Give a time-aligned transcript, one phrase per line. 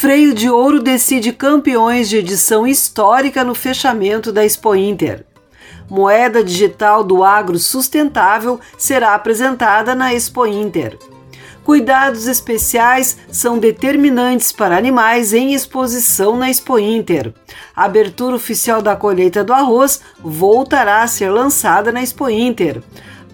[0.00, 5.26] Freio de Ouro decide campeões de edição histórica no fechamento da Expo Inter.
[5.90, 10.96] Moeda digital do agro sustentável será apresentada na Expo Inter.
[11.64, 17.34] Cuidados especiais são determinantes para animais em exposição na Expo Inter.
[17.74, 22.84] A abertura oficial da colheita do arroz voltará a ser lançada na Expo Inter.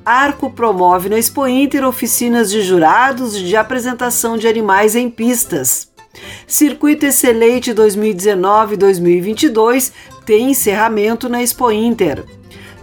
[0.02, 5.92] Arco promove na Expo Inter oficinas de jurados de apresentação de animais em pistas.
[6.46, 9.92] Circuito Excelente 2019-2022
[10.24, 12.24] tem encerramento na Expo Inter.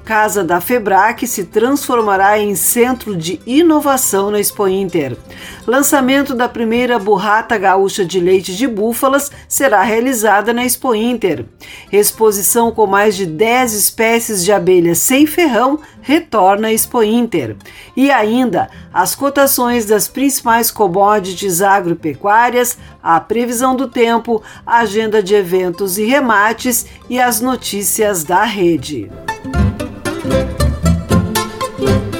[0.04, 5.16] Casa da Febrac se transformará em centro de inovação na Expo Inter.
[5.66, 11.46] Lançamento da primeira burrata gaúcha de leite de búfalas será realizada na Expo Inter.
[11.92, 17.56] Exposição com mais de 10 espécies de abelhas sem ferrão retorna à Expo Inter.
[17.96, 25.36] E ainda as cotações das principais commodities agropecuárias, a previsão do tempo, a agenda de
[25.36, 29.10] eventos e remates e as notícias da rede.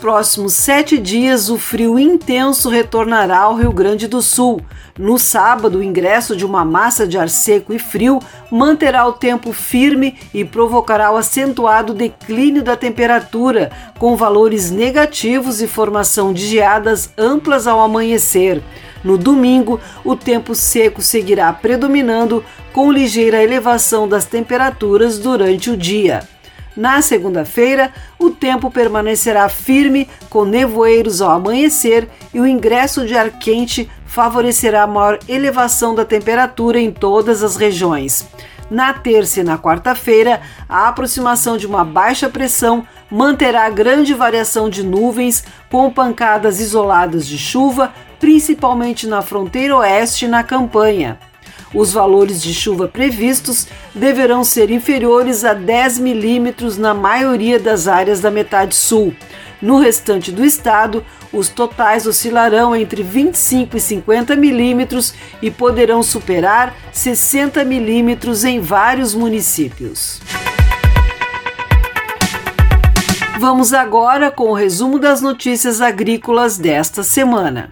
[0.00, 4.60] Próximos sete dias, o frio intenso retornará ao Rio Grande do Sul.
[4.98, 8.18] No sábado, o ingresso de uma massa de ar seco e frio
[8.50, 15.66] manterá o tempo firme e provocará o acentuado declínio da temperatura, com valores negativos e
[15.66, 18.62] formação de geadas amplas ao amanhecer.
[19.04, 22.42] No domingo, o tempo seco seguirá predominando,
[22.72, 26.26] com ligeira elevação das temperaturas durante o dia.
[26.76, 33.30] Na segunda-feira, o tempo permanecerá firme, com nevoeiros ao amanhecer e o ingresso de ar
[33.30, 38.28] quente favorecerá a maior elevação da temperatura em todas as regiões.
[38.70, 44.84] Na terça e na quarta-feira, a aproximação de uma baixa pressão manterá grande variação de
[44.84, 51.18] nuvens, com pancadas isoladas de chuva, principalmente na fronteira oeste e na campanha.
[51.72, 58.20] Os valores de chuva previstos deverão ser inferiores a 10 milímetros na maioria das áreas
[58.20, 59.14] da metade sul.
[59.62, 66.74] No restante do estado, os totais oscilarão entre 25 e 50 milímetros e poderão superar
[66.92, 70.20] 60 milímetros em vários municípios.
[73.38, 77.68] Vamos agora com o resumo das notícias agrícolas desta semana.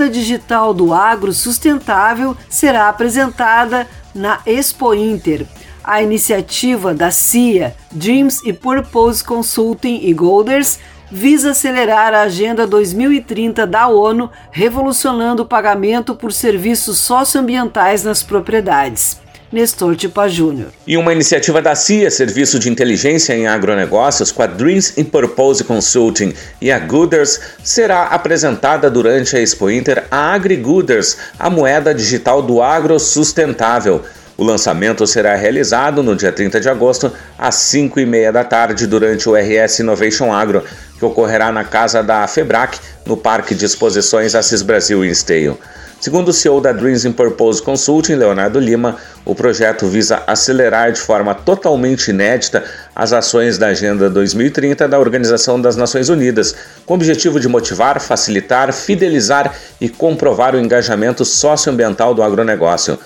[0.00, 5.46] Moeda digital do agro sustentável será apresentada na Expo Inter.
[5.84, 10.78] A iniciativa da CIA, Dreams e Purpose Consulting e Golders
[11.10, 19.20] visa acelerar a Agenda 2030 da ONU, revolucionando o pagamento por serviços socioambientais nas propriedades.
[19.52, 20.68] Nestor Tipa Júnior.
[20.86, 25.64] E uma iniciativa da CIA, Serviço de Inteligência em Agronegócios, com a Dreams in Purpose
[25.64, 32.40] Consulting e a Gooders, será apresentada durante a Expo Inter a AgriGooders, a moeda digital
[32.40, 34.04] do agro sustentável.
[34.40, 38.86] O lançamento será realizado no dia 30 de agosto, às 5 e meia da tarde,
[38.86, 40.64] durante o RS Innovation Agro,
[40.98, 45.58] que ocorrerá na casa da FEBRAC, no Parque de Exposições Assis Brasil em Esteio.
[46.00, 48.96] Segundo o CEO da Dreams in Purpose Consulting, Leonardo Lima,
[49.26, 52.64] o projeto visa acelerar de forma totalmente inédita
[52.96, 58.00] as ações da Agenda 2030 da Organização das Nações Unidas, com o objetivo de motivar,
[58.00, 62.98] facilitar, fidelizar e comprovar o engajamento socioambiental do agronegócio.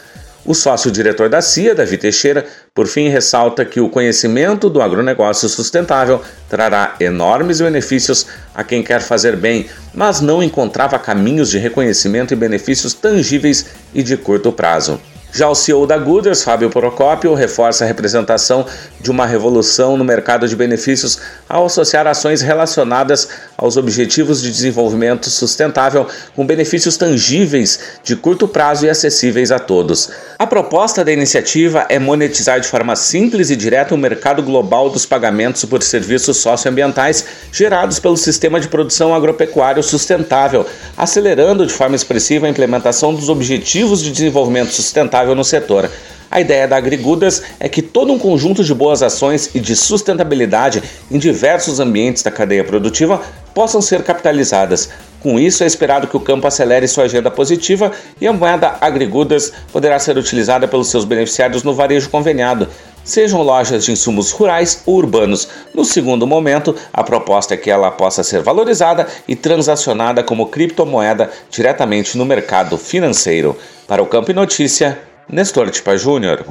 [0.46, 2.44] O sócio-diretor da CIA, Davi Teixeira,
[2.74, 6.20] por fim ressalta que o conhecimento do agronegócio sustentável
[6.50, 12.36] trará enormes benefícios a quem quer fazer bem, mas não encontrava caminhos de reconhecimento e
[12.36, 15.00] benefícios tangíveis e de curto prazo.
[15.36, 18.64] Já o CEO da Gooders, Fábio Procópio, reforça a representação
[19.00, 23.28] de uma revolução no mercado de benefícios ao associar ações relacionadas
[23.58, 30.08] aos Objetivos de Desenvolvimento Sustentável com benefícios tangíveis de curto prazo e acessíveis a todos.
[30.38, 35.04] A proposta da iniciativa é monetizar de forma simples e direta o mercado global dos
[35.04, 40.64] pagamentos por serviços socioambientais gerados pelo sistema de produção agropecuário sustentável,
[40.96, 45.90] acelerando de forma expressiva a implementação dos Objetivos de Desenvolvimento Sustentável sustentável no setor.
[46.30, 50.82] A ideia da Agrigudas é que todo um conjunto de boas ações e de sustentabilidade
[51.10, 53.22] em diversos ambientes da cadeia produtiva
[53.54, 54.90] possam ser capitalizadas.
[55.20, 59.52] Com isso, é esperado que o campo acelere sua agenda positiva e a moeda Agrigudas
[59.72, 62.68] poderá ser utilizada pelos seus beneficiários no varejo conveniado,
[63.04, 65.48] sejam lojas de insumos rurais ou urbanos.
[65.72, 71.30] No segundo momento, a proposta é que ela possa ser valorizada e transacionada como criptomoeda
[71.48, 73.56] diretamente no mercado financeiro.
[73.86, 74.98] Para o Campo Notícia,
[75.28, 76.44] Nestor Tipa Júnior.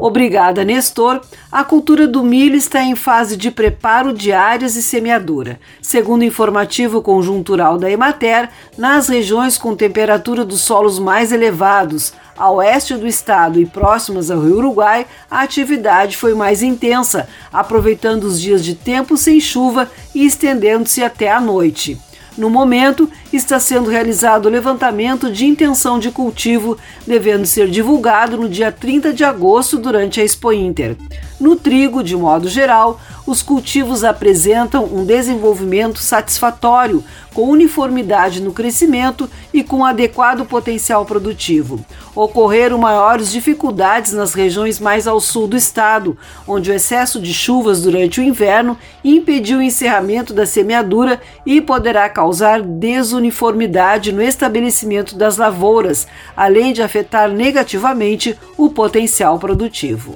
[0.00, 1.20] Obrigada, Nestor.
[1.50, 5.58] A cultura do milho está em fase de preparo de áreas e semeadura.
[5.82, 8.48] Segundo o informativo conjuntural da Emater,
[8.78, 14.40] nas regiões com temperatura dos solos mais elevados, a oeste do estado e próximas ao
[14.40, 20.24] Rio Uruguai, a atividade foi mais intensa, aproveitando os dias de tempo sem chuva e
[20.24, 21.98] estendendo-se até a noite.
[22.36, 28.48] No momento, está sendo realizado o levantamento de intenção de cultivo, devendo ser divulgado no
[28.48, 30.96] dia 30 de agosto durante a Expo Inter.
[31.38, 39.28] No trigo, de modo geral, os cultivos apresentam um desenvolvimento satisfatório, com uniformidade no crescimento
[39.52, 41.84] e com adequado potencial produtivo.
[42.14, 46.16] Ocorreram maiores dificuldades nas regiões mais ao sul do estado,
[46.48, 52.08] onde o excesso de chuvas durante o inverno impediu o encerramento da semeadura e poderá
[52.08, 60.14] causar desuniformidade no estabelecimento das lavouras, além de afetar negativamente o potencial produtivo.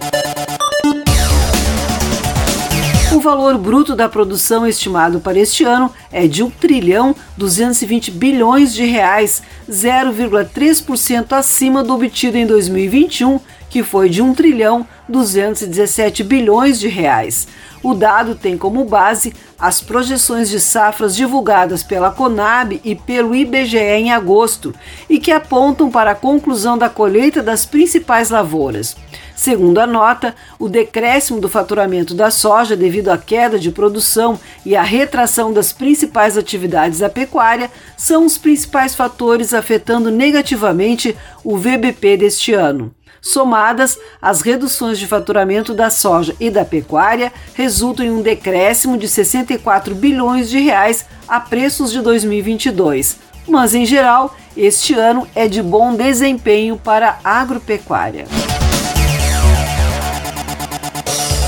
[3.21, 8.73] O valor bruto da produção estimado para este ano é de 1 trilhão 220 bilhões
[8.73, 16.81] de reais, 0,3% acima do obtido em 2021, que foi de 1 trilhão 217 bilhões
[16.81, 17.47] de reais.
[17.83, 23.77] O dado tem como base as projeções de safras divulgadas pela Conab e pelo IBGE
[23.77, 24.75] em agosto
[25.11, 28.97] e que apontam para a conclusão da colheita das principais lavouras.
[29.41, 34.77] Segundo a nota, o decréscimo do faturamento da soja devido à queda de produção e
[34.77, 42.19] à retração das principais atividades da pecuária são os principais fatores afetando negativamente o VBP
[42.19, 42.95] deste ano.
[43.19, 49.09] Somadas, as reduções de faturamento da soja e da pecuária resultam em um decréscimo de
[49.09, 53.17] 64 bilhões de reais a preços de 2022.
[53.49, 58.27] Mas, em geral, este ano é de bom desempenho para a agropecuária.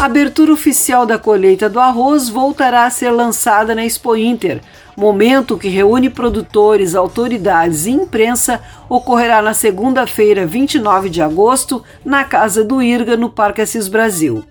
[0.03, 4.61] A abertura oficial da colheita do arroz voltará a ser lançada na Expo Inter.
[4.97, 12.65] Momento que reúne produtores, autoridades e imprensa ocorrerá na segunda-feira, 29 de agosto, na Casa
[12.65, 14.43] do IRGA, no Parque Assis Brasil.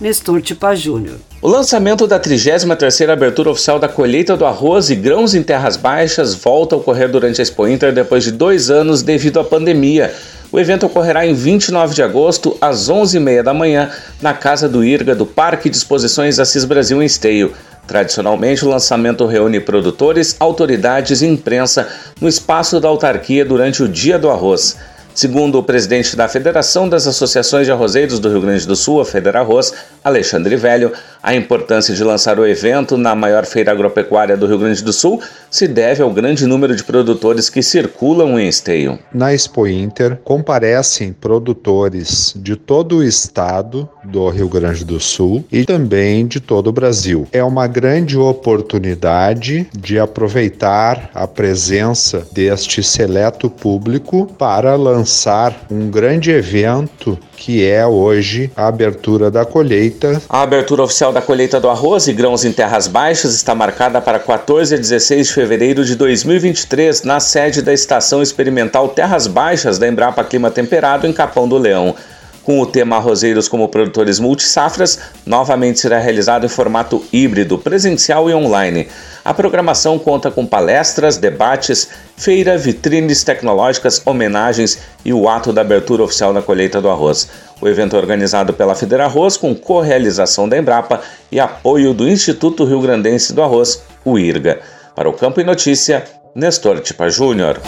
[0.00, 1.16] Nestor Tipa Júnior.
[1.42, 6.36] O lançamento da 33ª abertura oficial da colheita do arroz e grãos em terras baixas
[6.36, 10.14] volta a ocorrer durante a Expo Inter depois de dois anos devido à pandemia.
[10.52, 13.88] O evento ocorrerá em 29 de agosto, às 11h30 da manhã,
[14.20, 17.52] na Casa do IRGA do Parque de Exposições Assis Brasil em Esteio.
[17.86, 21.88] Tradicionalmente, o lançamento reúne produtores, autoridades e imprensa
[22.20, 24.76] no espaço da autarquia durante o Dia do Arroz.
[25.14, 29.04] Segundo o presidente da Federação das Associações de Arrozeiros do Rio Grande do Sul, a
[29.04, 30.92] Federarroz, Alexandre Velho,
[31.22, 35.20] a importância de lançar o evento na maior feira agropecuária do Rio Grande do Sul
[35.50, 38.98] se deve ao grande número de produtores que circulam em esteio.
[39.12, 45.64] Na Expo Inter comparecem produtores de todo o estado do Rio Grande do Sul e
[45.64, 47.26] também de todo o Brasil.
[47.32, 56.30] É uma grande oportunidade de aproveitar a presença deste seleto público para lançar um grande
[56.30, 60.20] evento que é hoje a abertura da colheita.
[60.28, 64.18] A abertura oficial da colheita do arroz e grãos em terras baixas está marcada para
[64.18, 69.88] 14 a 16 de fevereiro de 2023 na sede da Estação Experimental Terras Baixas da
[69.88, 71.94] Embrapa Clima Temperado em Capão do Leão.
[72.42, 78.34] Com o tema Arrozeiros como produtores multisafras, novamente será realizado em formato híbrido, presencial e
[78.34, 78.88] online.
[79.24, 86.02] A programação conta com palestras, debates, feira, vitrines tecnológicas, homenagens e o ato da abertura
[86.02, 87.28] oficial da colheita do arroz.
[87.60, 92.80] O evento é organizado pela Federarroz com co-realização da Embrapa e apoio do Instituto Rio
[92.80, 94.60] Grandense do Arroz, o IRGA.
[94.96, 96.04] Para o Campo e Notícia,
[96.34, 97.60] Nestor Tipa Júnior.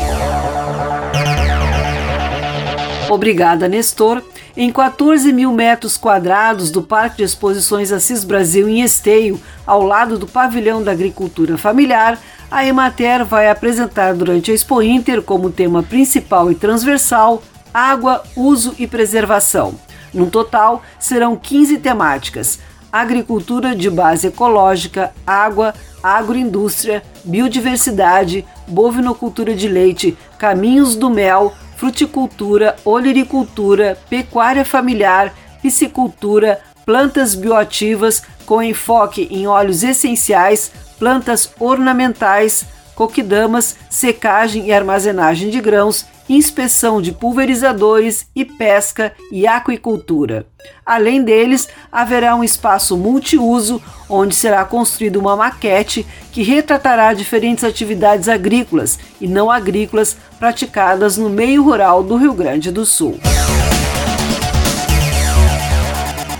[3.11, 4.23] Obrigada, Nestor.
[4.55, 10.19] Em 14 mil metros quadrados do Parque de Exposições Assis Brasil em Esteio, ao lado
[10.19, 12.19] do Pavilhão da Agricultura Familiar,
[12.51, 17.43] a Emater vai apresentar durante a Expo Inter como tema principal e transversal
[17.73, 19.75] água, uso e preservação.
[20.13, 22.59] No total, serão 15 temáticas:
[22.93, 33.99] agricultura de base ecológica, água, agroindústria, biodiversidade, bovinocultura de leite, caminhos do mel, fruticultura, olericultura,
[34.09, 44.73] pecuária familiar, piscicultura, plantas bioativas com enfoque em óleos essenciais, plantas ornamentais, coquidamas, secagem e
[44.73, 50.47] armazenagem de grãos, inspeção de pulverizadores e pesca e aquicultura.
[50.85, 58.29] Além deles, haverá um espaço multiuso onde será construída uma maquete que retratará diferentes atividades
[58.29, 63.19] agrícolas e não agrícolas praticadas no meio rural do Rio Grande do Sul.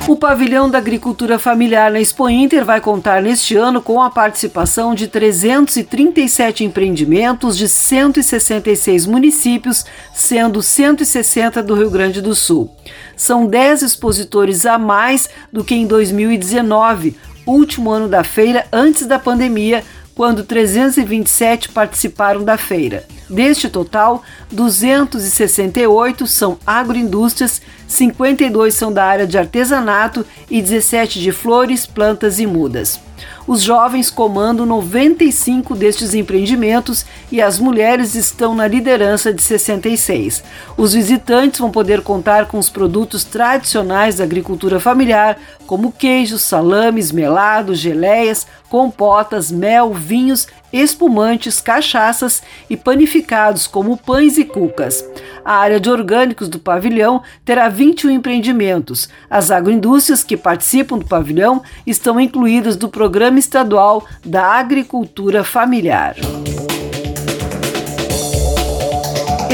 [0.09, 4.97] O pavilhão da agricultura familiar na Expo Inter vai contar neste ano com a participação
[4.97, 12.69] de 337 empreendimentos de 166 municípios, sendo 160 do Rio Grande do Sul.
[13.17, 17.17] São 10 expositores a mais do que em 2019,
[17.47, 23.07] último ano da feira antes da pandemia, quando 327 participaram da feira.
[23.29, 31.87] Deste total, 268 são agroindústrias, 52 são da área de artesanato e 17 de flores,
[31.87, 33.01] plantas e mudas.
[33.47, 40.45] Os jovens comandam 95 destes empreendimentos e as mulheres estão na liderança de 66.
[40.77, 45.39] Os visitantes vão poder contar com os produtos tradicionais da agricultura familiar,
[45.73, 54.45] como queijos, salames, melados, geleias, compotas, mel, vinhos, espumantes, cachaças e panificados, como pães e
[54.45, 55.03] cucas.
[55.43, 59.09] A área de orgânicos do pavilhão terá 21 empreendimentos.
[59.31, 66.17] As agroindústrias que participam do pavilhão estão incluídas do Programa Estadual da Agricultura Familiar.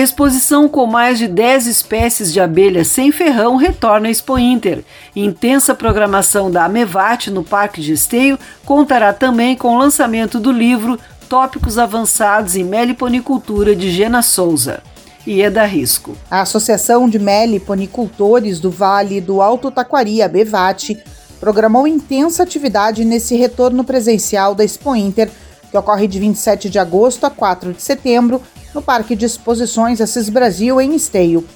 [0.00, 4.84] Exposição com mais de 10 espécies de abelhas sem ferrão retorna à Expo Inter.
[5.16, 11.00] Intensa programação da Amevat no Parque de Esteio contará também com o lançamento do livro
[11.28, 14.84] Tópicos Avançados em Meliponicultura de Gena Souza.
[15.26, 16.16] Ieda Risco.
[16.30, 20.96] A Associação de Meliponicultores do Vale do Alto Taquari, a BEVAT,
[21.40, 25.28] programou intensa atividade nesse retorno presencial da Expo Inter,
[25.70, 28.42] que ocorre de 27 de agosto a 4 de setembro
[28.74, 31.46] no Parque de Exposições Assis Brasil, em Esteio.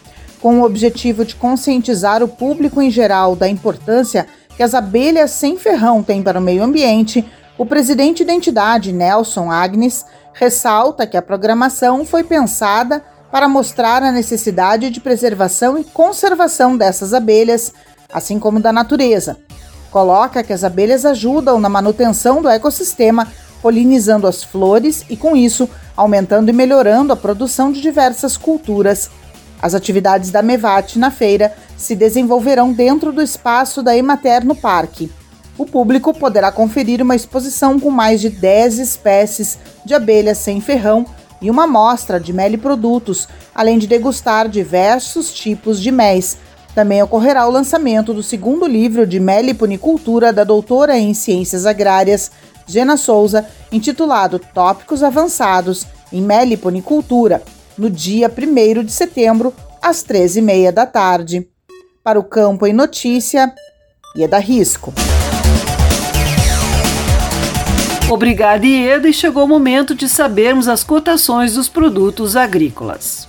[0.40, 4.26] Com o objetivo de conscientizar o público em geral da importância
[4.57, 7.25] que as abelhas sem ferrão têm para o meio ambiente,
[7.57, 14.12] o presidente da entidade, Nelson Agnes, ressalta que a programação foi pensada para mostrar a
[14.12, 17.73] necessidade de preservação e conservação dessas abelhas,
[18.12, 19.38] assim como da natureza.
[19.90, 23.28] Coloca que as abelhas ajudam na manutenção do ecossistema,
[23.62, 29.09] polinizando as flores e, com isso, aumentando e melhorando a produção de diversas culturas.
[29.62, 35.11] As atividades da Mevat na feira se desenvolverão dentro do espaço da Emater no parque.
[35.57, 41.07] O público poderá conferir uma exposição com mais de 10 espécies de abelhas sem ferrão
[41.40, 46.38] e uma amostra de mel e produtos, além de degustar diversos tipos de méis.
[46.75, 52.31] Também ocorrerá o lançamento do segundo livro de mel punicultura da doutora em Ciências Agrárias,
[52.73, 57.43] Gena Souza, intitulado Tópicos Avançados em Meliponicultura,
[57.76, 59.52] no dia 1 de setembro,
[59.83, 61.47] às 13h30 da tarde.
[62.02, 63.52] Para o Campo em Notícia,
[64.17, 64.95] Ieda Risco.
[68.11, 73.26] Obrigada, Ieda, e chegou o momento de sabermos as cotações dos produtos agrícolas.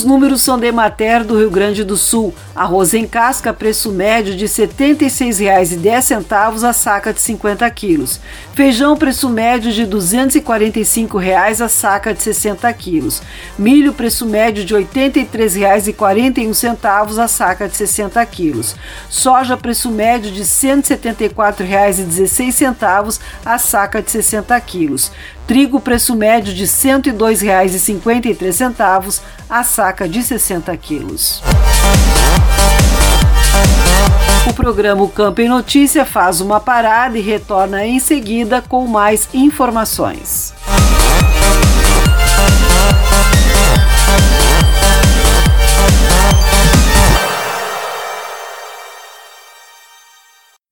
[0.00, 2.34] Os números são de Mater do Rio Grande do Sul.
[2.56, 8.18] Arroz em casca, preço médio de R$ 76,10 a saca de 50 quilos.
[8.54, 13.20] Feijão, preço médio de 245 reais a saca de 60 quilos.
[13.58, 18.74] Milho, preço médio de R$ 83,41 a saca de 60 quilos.
[19.10, 25.12] Soja, preço médio de R$ 174,16 a saca de 60 quilos.
[25.50, 31.42] Trigo, preço médio de R$ 102,53 a saca de 60 quilos.
[34.48, 40.54] O programa Campo em Notícia faz uma parada e retorna em seguida com mais informações.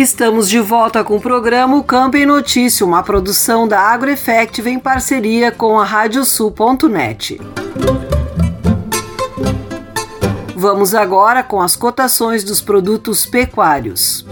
[0.00, 4.78] Estamos de volta com o programa o Campo em Notícia, uma produção da AgroEffective em
[4.78, 7.38] parceria com a Radiosul.net.
[10.56, 14.24] Vamos agora com as cotações dos produtos pecuários.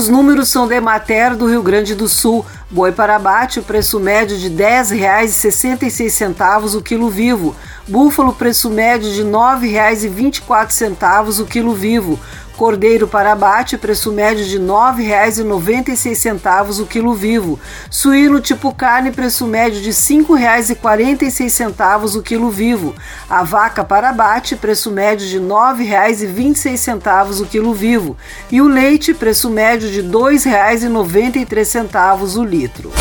[0.00, 2.46] Os números são de Mater do Rio Grande do Sul.
[2.70, 7.54] Boi para abate, o preço médio de R$ 10,66 o quilo vivo.
[7.86, 12.18] Búfalo, preço médio de R$ 9,24 o quilo vivo.
[12.60, 17.58] Cordeiro para abate, preço médio de R$ 9,96 o quilo vivo.
[17.90, 22.94] Suíno tipo carne, preço médio de R$ 5,46 o quilo vivo.
[23.30, 28.14] A vaca para abate, preço médio de R$ 9,26 o quilo vivo.
[28.52, 32.92] E o leite, preço médio de R$ 2,93 o litro.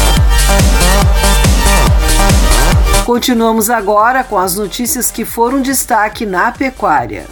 [3.06, 7.26] Continuamos agora com as notícias que foram destaque na pecuária.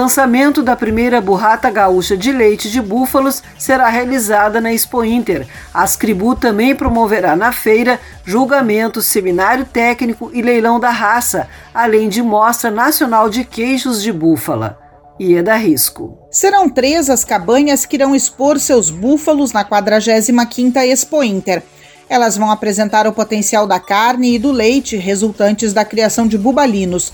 [0.00, 5.44] Lançamento da primeira burrata gaúcha de leite de búfalos será realizada na Expo Inter.
[5.74, 12.22] A Ascribu também promoverá na feira julgamento, seminário técnico e leilão da raça, além de
[12.22, 14.78] mostra nacional de queijos de búfala.
[15.20, 16.16] Ieda Risco.
[16.30, 21.60] Serão três as cabanhas que irão expor seus búfalos na 45ª Expo Inter.
[22.08, 27.12] Elas vão apresentar o potencial da carne e do leite resultantes da criação de bubalinos.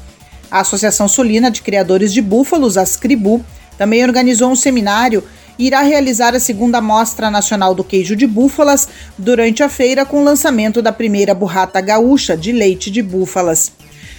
[0.54, 3.44] A Associação Solina de Criadores de Búfalos, Ascribu,
[3.76, 5.24] também organizou um seminário
[5.58, 8.88] irá realizar a segunda Mostra Nacional do Queijo de Búfalas
[9.18, 13.72] durante a feira com o lançamento da primeira burrata gaúcha de leite de búfalas.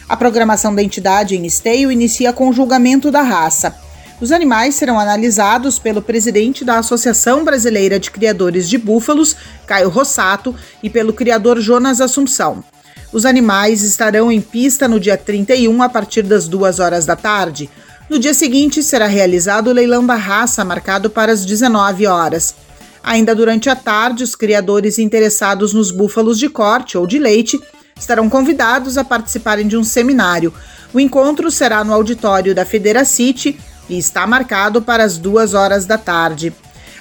[0.10, 3.74] A programação da entidade em esteio inicia com o julgamento da raça.
[4.19, 10.54] Os animais serão analisados pelo presidente da Associação Brasileira de Criadores de Búfalos, Caio Rossato,
[10.84, 12.62] e pelo criador Jonas Assunção.
[13.15, 17.69] Os animais estarão em pista no dia 31 a partir das 2 horas da tarde.
[18.10, 22.54] No dia seguinte será realizado o leilão da raça, marcado para as 19 horas.
[23.01, 27.58] Ainda durante a tarde, os criadores interessados nos búfalos de corte ou de leite
[27.97, 30.54] estarão convidados a participarem de um seminário.
[30.93, 35.97] O encontro será no auditório da Federacity e está marcado para as duas horas da
[35.97, 36.54] tarde.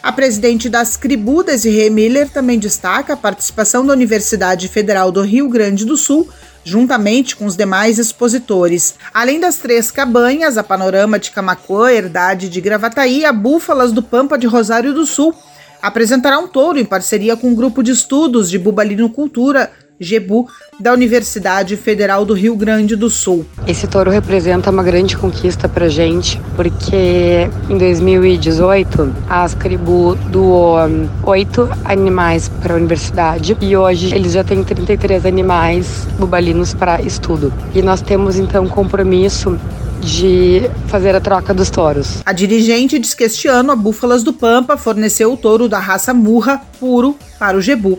[0.05, 5.49] A presidente das Cribu, Desirê Miller, também destaca a participação da Universidade Federal do Rio
[5.49, 6.29] Grande do Sul,
[6.62, 8.97] juntamente com os demais expositores.
[9.14, 14.37] Além das três cabanhas, a Panorama de Camacuã, Herdade de Gravataí, a Búfalas do Pampa
[14.37, 15.35] de Rosário do Sul,
[15.81, 19.73] apresentará um touro em parceria com um grupo de estudos de Bubalino Cultura,
[20.05, 20.47] Gebu,
[20.79, 23.45] da Universidade Federal do Rio Grande do Sul.
[23.67, 30.79] Esse touro representa uma grande conquista para gente, porque em 2018 a Ascribu doou
[31.25, 37.53] oito animais para a universidade e hoje eles já têm 33 animais bubalinos para estudo.
[37.75, 39.59] E nós temos então compromisso
[40.05, 42.23] de fazer a troca dos touros.
[42.25, 46.12] A dirigente diz que este ano a Búfalas do Pampa forneceu o touro da raça
[46.12, 47.99] Murra puro para o Jebu.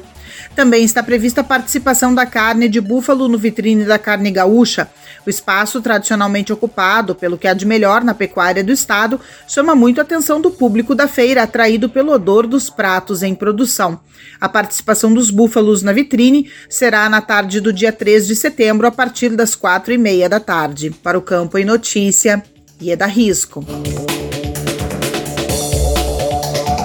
[0.55, 4.89] Também está prevista a participação da carne de búfalo no vitrine da carne gaúcha.
[5.25, 9.99] O espaço tradicionalmente ocupado pelo que há de melhor na pecuária do estado chama muito
[9.99, 13.99] a atenção do público da feira, atraído pelo odor dos pratos em produção.
[14.39, 18.91] A participação dos búfalos na vitrine será na tarde do dia 3 de setembro, a
[18.91, 20.89] partir das quatro e meia da tarde.
[20.89, 22.41] Para o Campo em Notícia,
[22.81, 23.65] Ieda Risco.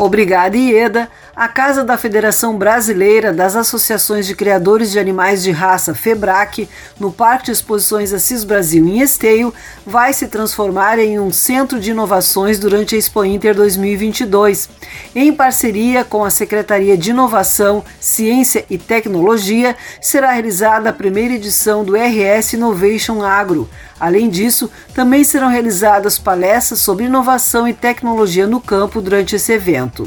[0.00, 1.08] Obrigada, Ieda
[1.40, 7.10] a Casa da Federação Brasileira das Associações de Criadores de Animais de Raça, FEBRAC, no
[7.10, 9.50] Parque de Exposições Assis Brasil em Esteio,
[9.86, 14.68] vai se transformar em um centro de inovações durante a Expo Inter 2022.
[15.14, 21.82] Em parceria com a Secretaria de Inovação, Ciência e Tecnologia, será realizada a primeira edição
[21.82, 23.66] do RS Innovation Agro.
[23.98, 30.06] Além disso, também serão realizadas palestras sobre inovação e tecnologia no campo durante esse evento.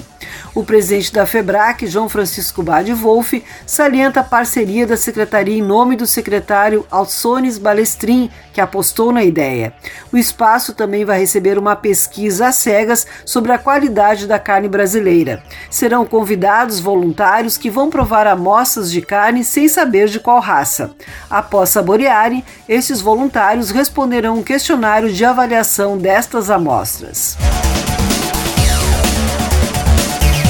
[0.56, 5.96] O presidente da FEBRAC, João Francisco Bade Wolff, salienta a parceria da secretaria em nome
[5.96, 9.74] do secretário Alsones Balestrin, que apostou na ideia.
[10.12, 15.44] O espaço também vai receber uma pesquisa às cegas sobre a qualidade da carne brasileira.
[15.70, 20.92] Serão convidados voluntários que vão provar amostras de carne sem saber de qual raça.
[21.30, 27.38] Após saborearem, esses voluntários responderão um questionário de avaliação destas amostras.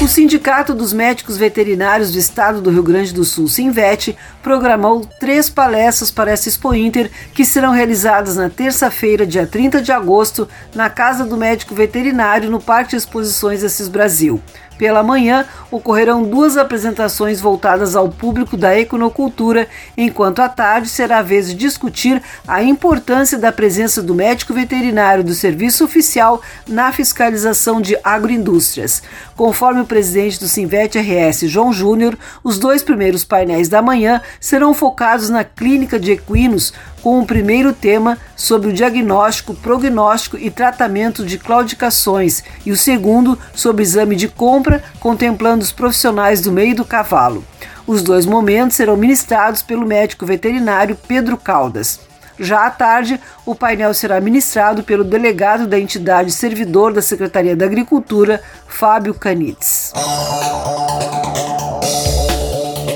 [0.03, 5.49] O Sindicato dos Médicos Veterinários do Estado do Rio Grande do Sul, Sinvet, programou três
[5.49, 10.89] palestras para essa Expo Inter que serão realizadas na terça-feira, dia 30 de agosto, na
[10.89, 14.43] Casa do Médico Veterinário, no Parque de Exposições Assis Brasil.
[14.83, 19.65] Pela manhã, ocorrerão duas apresentações voltadas ao público da econocultura,
[19.95, 25.23] enquanto à tarde será a vez de discutir a importância da presença do médico veterinário
[25.23, 29.01] do serviço oficial na fiscalização de agroindústrias.
[29.37, 34.73] Conforme o presidente do Sinvet RS, João Júnior, os dois primeiros painéis da manhã serão
[34.73, 41.25] focados na clínica de equinos, com o primeiro tema sobre o diagnóstico, prognóstico e tratamento
[41.25, 46.85] de claudicações e o segundo sobre exame de compra, contemplando os profissionais do meio do
[46.85, 47.43] cavalo.
[47.85, 51.99] Os dois momentos serão ministrados pelo médico veterinário Pedro Caldas.
[52.39, 57.65] Já à tarde, o painel será ministrado pelo delegado da entidade servidor da Secretaria da
[57.65, 59.91] Agricultura, Fábio Canites.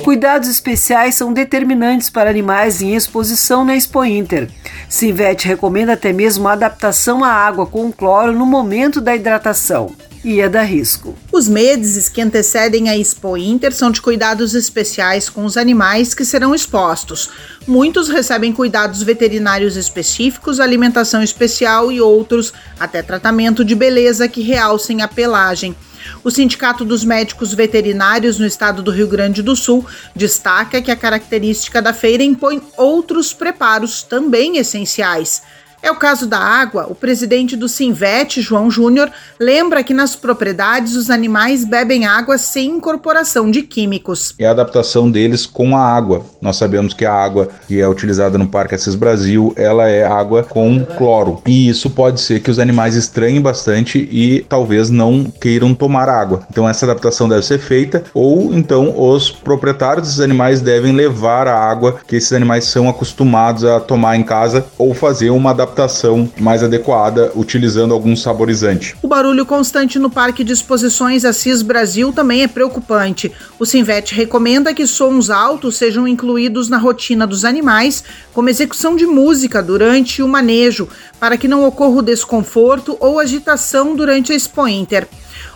[0.08, 4.50] Cuidados especiais são determinantes para animais em exposição na Expo Inter.
[4.88, 9.94] Sinvet recomenda até mesmo a adaptação à água com cloro no momento da hidratação.
[10.24, 11.14] E é da risco.
[11.30, 16.24] Os meses que antecedem a Expo Inter são de cuidados especiais com os animais que
[16.24, 17.30] serão expostos.
[17.68, 25.02] Muitos recebem cuidados veterinários específicos, alimentação especial e outros até tratamento de beleza que realcem
[25.02, 25.76] a pelagem.
[26.24, 30.96] O Sindicato dos Médicos Veterinários no estado do Rio Grande do Sul destaca que a
[30.96, 35.42] característica da feira impõe outros preparos também essenciais.
[35.82, 36.88] É o caso da água.
[36.90, 39.10] O presidente do Sinvet, João Júnior,
[39.40, 44.34] lembra que nas propriedades os animais bebem água sem incorporação de químicos.
[44.40, 46.26] É a adaptação deles com a água.
[46.42, 50.44] Nós sabemos que a água que é utilizada no Parque Assis Brasil, ela é água
[50.44, 51.42] com cloro.
[51.46, 56.42] E isso pode ser que os animais estranhem bastante e talvez não queiram tomar água.
[56.50, 61.58] Então essa adaptação deve ser feita ou então os proprietários dos animais devem levar a
[61.58, 66.32] água que esses animais são acostumados a tomar em casa ou fazer uma adaptação adaptação
[66.40, 68.96] mais adequada utilizando algum saborizante.
[69.02, 73.32] O barulho constante no Parque de Exposições Assis Brasil também é preocupante.
[73.60, 78.04] O Sinvet recomenda que sons altos sejam incluídos na rotina dos animais,
[78.34, 80.88] como execução de música durante o manejo,
[81.20, 85.08] para que não ocorra o desconforto ou agitação durante a Expo Inter.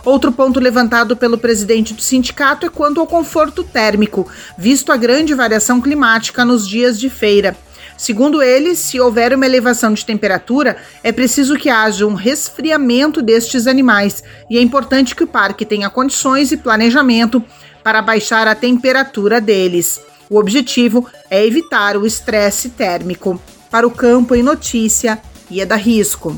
[0.04, 5.32] Outro ponto levantado pelo presidente do sindicato é quanto ao conforto térmico, visto a grande
[5.32, 7.56] variação climática nos dias de feira.
[8.02, 13.68] Segundo ele, se houver uma elevação de temperatura, é preciso que haja um resfriamento destes
[13.68, 17.40] animais e é importante que o parque tenha condições e planejamento
[17.80, 20.00] para baixar a temperatura deles.
[20.28, 23.40] O objetivo é evitar o estresse térmico.
[23.70, 26.36] Para o campo em notícia, Ieda Risco.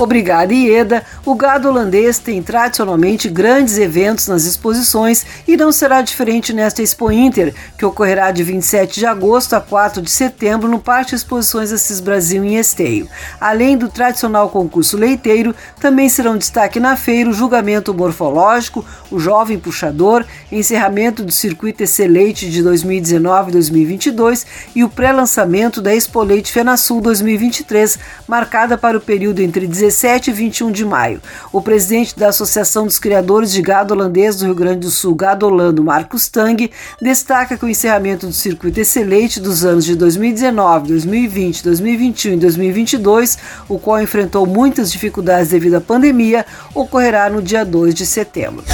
[0.00, 1.02] Obrigada, Ieda.
[1.26, 7.10] O gado holandês tem tradicionalmente grandes eventos nas exposições e não será diferente nesta Expo
[7.10, 11.98] Inter, que ocorrerá de 27 de agosto a 4 de setembro no Parque Exposições Assis
[11.98, 13.08] Brasil em Esteio.
[13.40, 19.58] Além do tradicional concurso leiteiro, também serão destaque na feira o julgamento morfológico, o jovem
[19.58, 27.98] puxador, encerramento do circuito Excelente de 2019-2022 e o pré-lançamento da Expo Leite FenaSul 2023,
[28.28, 31.20] marcada para o período entre 16 17 e 21 de maio.
[31.50, 35.46] O presidente da Associação dos Criadores de Gado Holandês do Rio Grande do Sul, Gado
[35.46, 36.70] Holando, Marcos Tang,
[37.00, 43.38] destaca que o encerramento do circuito excelente dos anos de 2019, 2020, 2021 e 2022,
[43.68, 48.64] o qual enfrentou muitas dificuldades devido à pandemia, ocorrerá no dia 2 de setembro.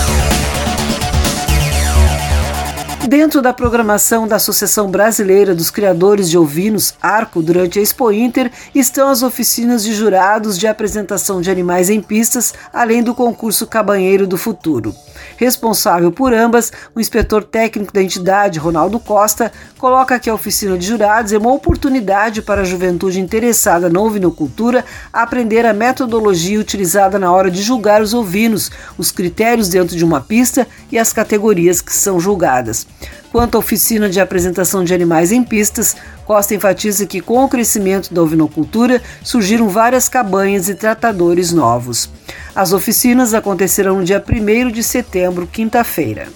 [3.08, 8.50] Dentro da programação da Associação Brasileira dos Criadores de Ovinos, ARCO, durante a Expo Inter,
[8.74, 14.26] estão as oficinas de jurados de apresentação de animais em pistas, além do concurso Cabanheiro
[14.26, 14.94] do Futuro.
[15.36, 20.86] Responsável por ambas, o inspetor técnico da entidade, Ronaldo Costa, coloca que a oficina de
[20.86, 27.30] jurados é uma oportunidade para a juventude interessada na ovinocultura aprender a metodologia utilizada na
[27.30, 31.92] hora de julgar os ovinos, os critérios dentro de uma pista e as categorias que
[31.92, 32.86] são julgadas.
[33.32, 38.14] Quanto à oficina de apresentação de animais em pistas, Costa enfatiza que com o crescimento
[38.14, 42.08] da ovinocultura surgiram várias cabanhas e tratadores novos.
[42.54, 46.28] As oficinas acontecerão no dia 1 de setembro, quinta-feira.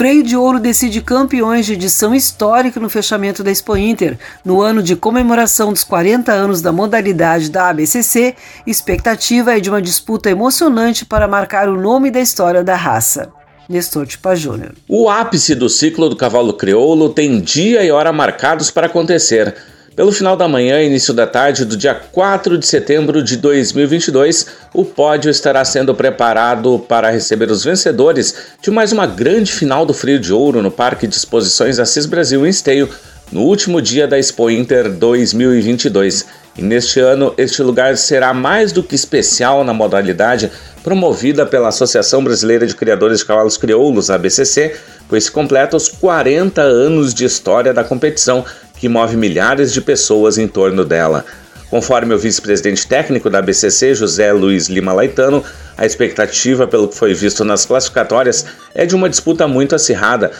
[0.00, 4.18] Freio de Ouro decide campeões de edição histórica no fechamento da Expo Inter.
[4.42, 8.34] No ano de comemoração dos 40 anos da modalidade da ABCC,
[8.66, 13.30] expectativa é de uma disputa emocionante para marcar o nome da história da raça.
[13.68, 14.72] Nestor Tipa Júnior.
[14.88, 19.54] O ápice do ciclo do cavalo crioulo tem dia e hora marcados para acontecer.
[20.00, 24.46] Pelo final da manhã e início da tarde do dia 4 de setembro de 2022,
[24.72, 29.92] o pódio estará sendo preparado para receber os vencedores de mais uma grande final do
[29.92, 32.88] Frio de Ouro no Parque de Exposições Assis Brasil em Esteio,
[33.30, 36.24] no último dia da Expo Inter 2022.
[36.56, 40.50] E neste ano, este lugar será mais do que especial na modalidade
[40.82, 44.76] promovida pela Associação Brasileira de Criadores de Cavalos Crioulos, ABCC,
[45.10, 48.46] pois completa os 40 anos de história da competição
[48.80, 51.24] que move milhares de pessoas em torno dela.
[51.68, 55.44] Conforme o vice-presidente técnico da BCC, José Luiz Lima Laitano,
[55.78, 60.32] a expectativa, pelo que foi visto nas classificatórias, é de uma disputa muito acirrada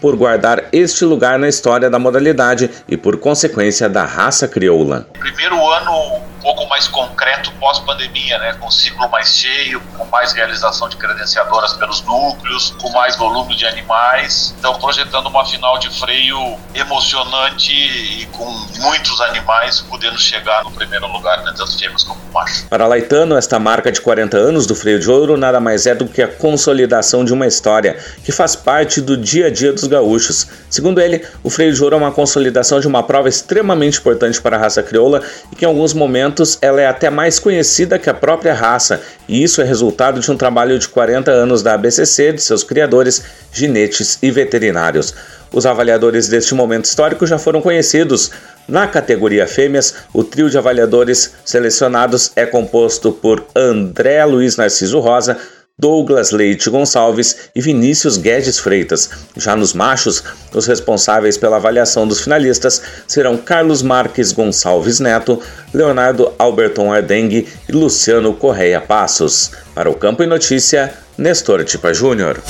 [0.00, 5.06] por guardar este lugar na história da modalidade e, por consequência, da raça crioula.
[5.20, 10.96] Primeiro ano pouco mais concreto pós-pandemia, né, com ciclo mais cheio, com mais realização de
[10.96, 14.54] credenciadoras pelos núcleos, com mais volume de animais.
[14.58, 18.44] Então, projetando uma final de freio emocionante e com
[18.80, 22.66] muitos animais podendo chegar no primeiro lugar, né, tanto fêmeas como machos.
[22.68, 26.06] Para Laitano, esta marca de 40 anos do freio de ouro nada mais é do
[26.06, 30.48] que a consolidação de uma história que faz parte do dia a dia dos gaúchos.
[30.68, 34.56] Segundo ele, o freio de ouro é uma consolidação de uma prova extremamente importante para
[34.56, 38.14] a raça crioula e que em alguns momentos ela é até mais conhecida que a
[38.14, 42.42] própria raça, e isso é resultado de um trabalho de 40 anos da ABCC, de
[42.42, 45.14] seus criadores, ginetes e veterinários.
[45.52, 48.30] Os avaliadores deste momento histórico já foram conhecidos.
[48.66, 55.36] Na categoria fêmeas, o trio de avaliadores selecionados é composto por André Luiz Narciso Rosa,
[55.82, 59.10] Douglas Leite Gonçalves e Vinícius Guedes Freitas.
[59.36, 60.22] Já nos machos,
[60.54, 65.42] os responsáveis pela avaliação dos finalistas serão Carlos Marques Gonçalves Neto,
[65.74, 69.50] Leonardo Alberton Ardengue e Luciano Correia Passos.
[69.74, 72.40] Para o Campo e Notícia, Nestor Tipa Júnior.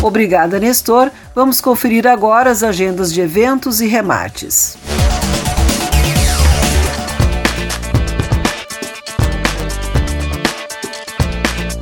[0.00, 1.10] Obrigada, Nestor.
[1.34, 4.78] Vamos conferir agora as agendas de eventos e remates.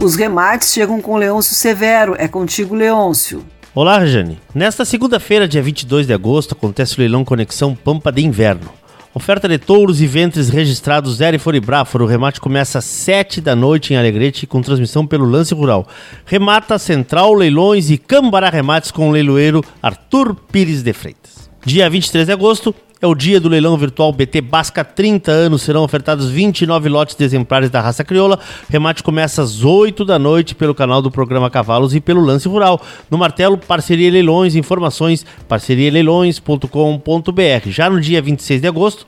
[0.00, 2.14] Os remates chegam com Leôncio Severo.
[2.16, 3.44] É contigo, Leôncio.
[3.74, 4.38] Olá, Rejane.
[4.54, 8.70] Nesta segunda-feira, dia 22 de agosto, acontece o leilão Conexão Pampa de Inverno.
[9.12, 12.04] Oferta de touros e ventres registrados Zero e Foribráforo.
[12.04, 15.84] O remate começa às 7 da noite em Alegrete com transmissão pelo Lance Rural.
[16.24, 21.50] Remata Central Leilões e Cambará Remates com o leiloeiro Arthur Pires de Freitas.
[21.64, 25.62] Dia 23 de agosto, é o dia do leilão virtual BT Basca 30 anos.
[25.62, 28.38] Serão ofertados 29 lotes de exemplares da raça crioula.
[28.68, 32.80] Remate começa às 8 da noite pelo canal do programa Cavalos e pelo Lance Rural.
[33.10, 37.68] No martelo, parceria Leilões, informações parcerialeilões.com.br.
[37.68, 39.06] Já no dia 26 de agosto,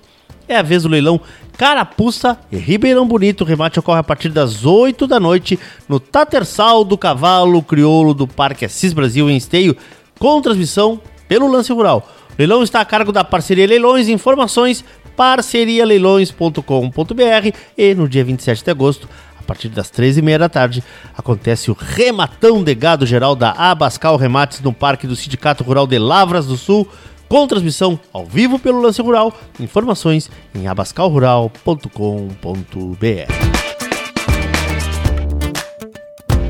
[0.48, 1.20] é a vez do leilão
[1.56, 3.42] Carapuça e Ribeirão Bonito.
[3.42, 8.26] O remate ocorre a partir das 8 da noite no Tatersal do Cavalo Crioulo do
[8.26, 9.76] Parque Assis Brasil em Esteio,
[10.18, 12.06] com transmissão pelo Lance Rural.
[12.40, 14.08] Leilão está a cargo da Parceria Leilões.
[14.08, 14.82] Informações
[15.14, 19.06] parcerialeilões.com.br e no dia 27 de agosto,
[19.38, 20.82] a partir das 13h30 da tarde,
[21.14, 25.98] acontece o rematão de gado geral da Abascal Remates no Parque do Sindicato Rural de
[25.98, 26.88] Lavras do Sul,
[27.28, 29.38] com transmissão ao vivo pelo Lance Rural.
[29.60, 33.59] Informações em abascalrural.com.br.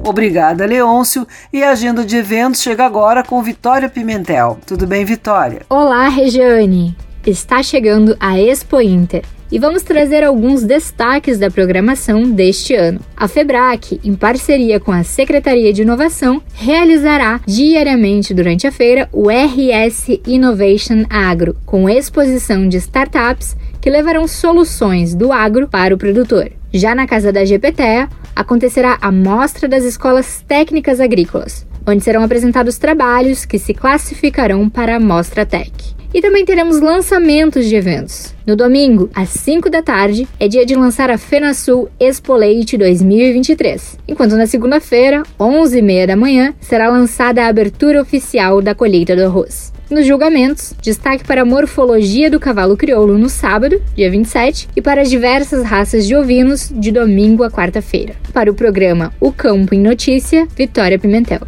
[0.04, 1.26] Obrigada, Leôncio.
[1.52, 4.58] E a agenda de eventos chega agora com Vitória Pimentel.
[4.66, 5.62] Tudo bem, Vitória?
[5.68, 6.96] Olá, Regiane.
[7.26, 13.00] Está chegando a Expo Inter e vamos trazer alguns destaques da programação deste ano.
[13.16, 19.28] A FEBRAC, em parceria com a Secretaria de Inovação, realizará diariamente durante a feira o
[19.28, 26.59] RS Innovation Agro, com exposição de startups que levarão soluções do agro para o produtor.
[26.72, 32.78] Já na Casa da GPTEA, acontecerá a Mostra das Escolas Técnicas Agrícolas, onde serão apresentados
[32.78, 35.72] trabalhos que se classificarão para a Mostra Tech.
[36.14, 38.34] E também teremos lançamentos de eventos.
[38.46, 43.98] No domingo, às 5 da tarde, é dia de lançar a FenaSul Expo Leite 2023,
[44.06, 49.72] enquanto na segunda-feira, 11h30 da manhã, será lançada a abertura oficial da colheita do arroz.
[49.90, 55.02] Nos julgamentos, destaque para a morfologia do cavalo crioulo no sábado, dia 27, e para
[55.02, 58.14] as diversas raças de ovinos de domingo a quarta-feira.
[58.32, 61.40] Para o programa O Campo em Notícia, Vitória Pimentel.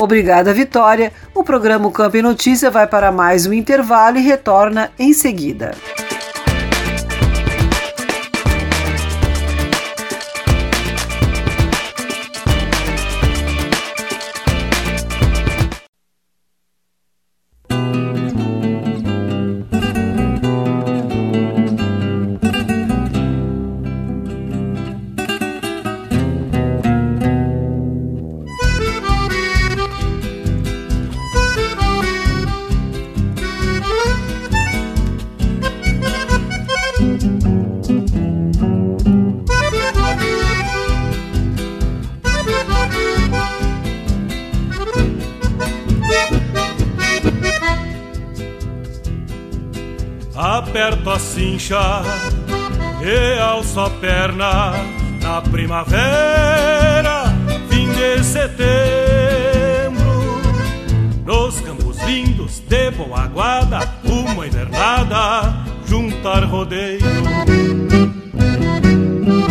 [0.00, 1.12] Obrigada, Vitória.
[1.32, 5.70] O programa o Campo em Notícia vai para mais um intervalo e retorna em seguida.
[57.68, 58.58] Fim de setembro.
[61.24, 65.54] Nos campos lindos de boa guarda, uma invernada,
[65.86, 67.00] juntar rodeio.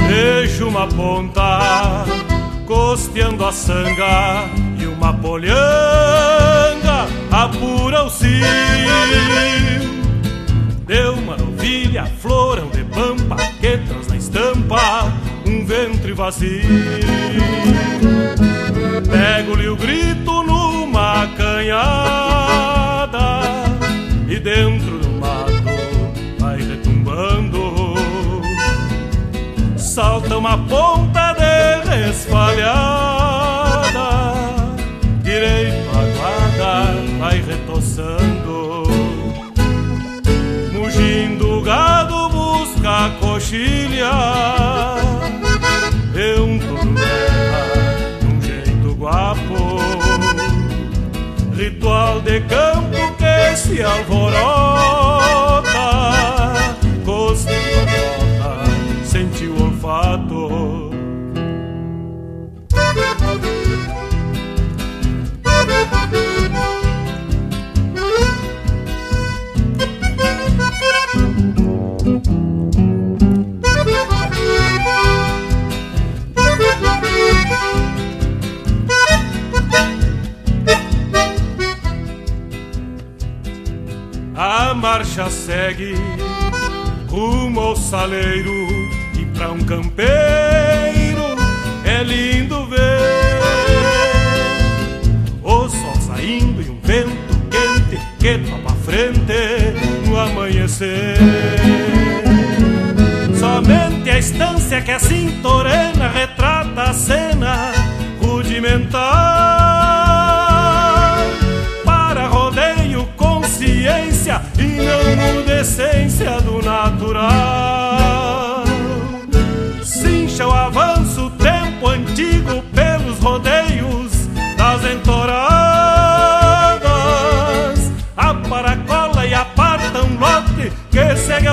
[0.08, 2.06] Vejo uma ponta
[2.66, 4.46] costeando a sanga
[4.80, 8.46] e uma polhanga apura o cio
[10.86, 15.12] Deu uma novilha, florão de pampa Que traz na estampa
[15.48, 16.62] um ventre vazio.
[19.10, 23.18] Pego-lhe o grito numa canhada
[24.28, 25.64] E dentro do mato
[26.40, 27.94] vai retumbando.
[29.78, 32.68] Salta uma ponta de resfalhada
[35.24, 38.88] Direito a guarda vai retoçando.
[41.68, 44.10] Gado busca coxilha
[51.88, 54.38] Ritual de campo que se alvorota
[59.06, 60.87] sente o olfato.
[84.40, 85.96] A marcha segue
[87.10, 88.68] rumo ao saleiro
[89.20, 90.06] e pra um campeiro
[91.84, 92.78] é lindo ver
[95.42, 101.18] o sol saindo e um vento quente que topa frente no amanhecer.
[103.40, 106.94] Somente a estância que a cintorena retrata a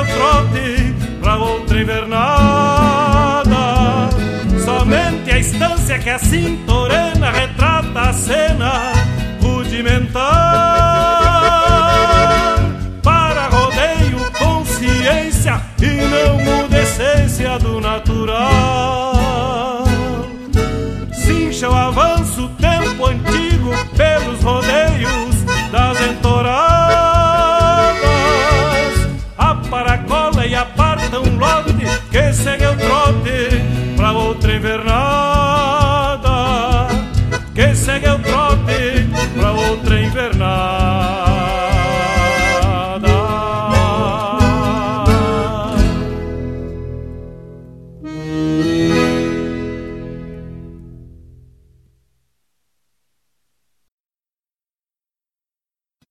[0.05, 3.55] trote pra outra invernada.
[4.65, 8.93] Somente a estância que a cintorena retrata a cena
[32.15, 33.49] que segue o trote
[33.97, 36.31] pra outra invernada.
[37.53, 41.25] Que segue o trote pra outra invernada.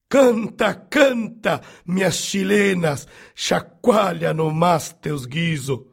[0.10, 5.92] Canta, canta, minhas chilenas, chacoalha no mas teus guiso.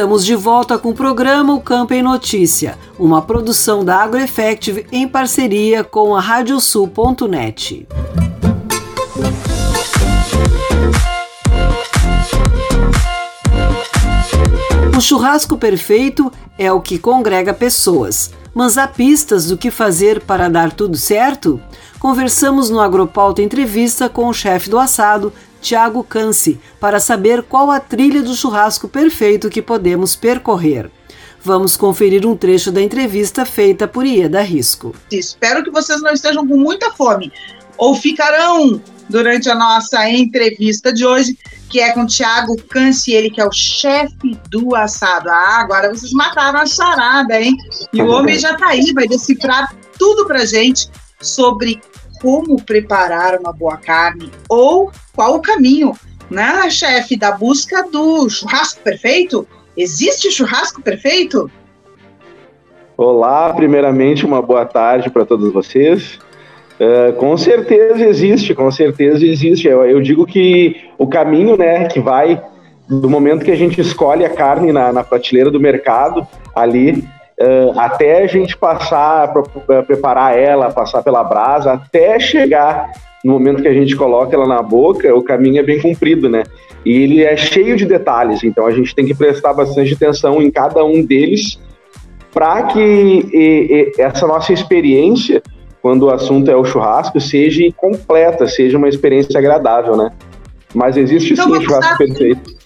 [0.00, 5.06] Estamos de volta com o programa O Campo em Notícia, uma produção da AgroEffective em
[5.06, 7.86] parceria com a Radiosul.net.
[14.96, 20.48] O churrasco perfeito é o que congrega pessoas, mas há pistas do que fazer para
[20.48, 21.60] dar tudo certo?
[21.98, 25.30] Conversamos no Agropauta Entrevista com o chefe do assado,
[25.60, 30.90] Tiago Canci, para saber qual a trilha do churrasco perfeito que podemos percorrer.
[31.42, 34.94] Vamos conferir um trecho da entrevista feita por Ieda Risco.
[35.10, 37.32] Espero que vocês não estejam com muita fome
[37.78, 41.36] ou ficarão durante a nossa entrevista de hoje,
[41.68, 45.30] que é com o Tiago Canci, ele que é o chefe do assado.
[45.30, 47.56] Ah, agora vocês mataram a charada, hein?
[47.92, 50.90] E o homem já tá aí, vai decifrar tudo pra gente
[51.20, 51.80] sobre
[52.20, 55.92] como preparar uma boa carne ou qual o caminho,
[56.30, 59.46] né, chefe, da busca do churrasco perfeito?
[59.76, 61.50] Existe churrasco perfeito?
[62.96, 66.18] Olá, primeiramente uma boa tarde para todos vocês.
[66.78, 69.68] Uh, com certeza existe, com certeza existe.
[69.68, 72.42] Eu, eu, digo que o caminho, né, que vai
[72.88, 77.04] do momento que a gente escolhe a carne na, na prateleira do mercado, ali,
[77.40, 82.90] uh, até a gente passar, pra, preparar ela, passar pela brasa, até chegar
[83.24, 86.44] no momento que a gente coloca ela na boca, o caminho é bem comprido, né?
[86.84, 90.50] E ele é cheio de detalhes, então a gente tem que prestar bastante atenção em
[90.50, 91.58] cada um deles
[92.32, 95.42] para que e, e, essa nossa experiência
[95.82, 100.10] quando o assunto é o churrasco, seja completa, seja uma experiência agradável, né?
[100.74, 102.59] Mas existe então, sim churrasco perfeito.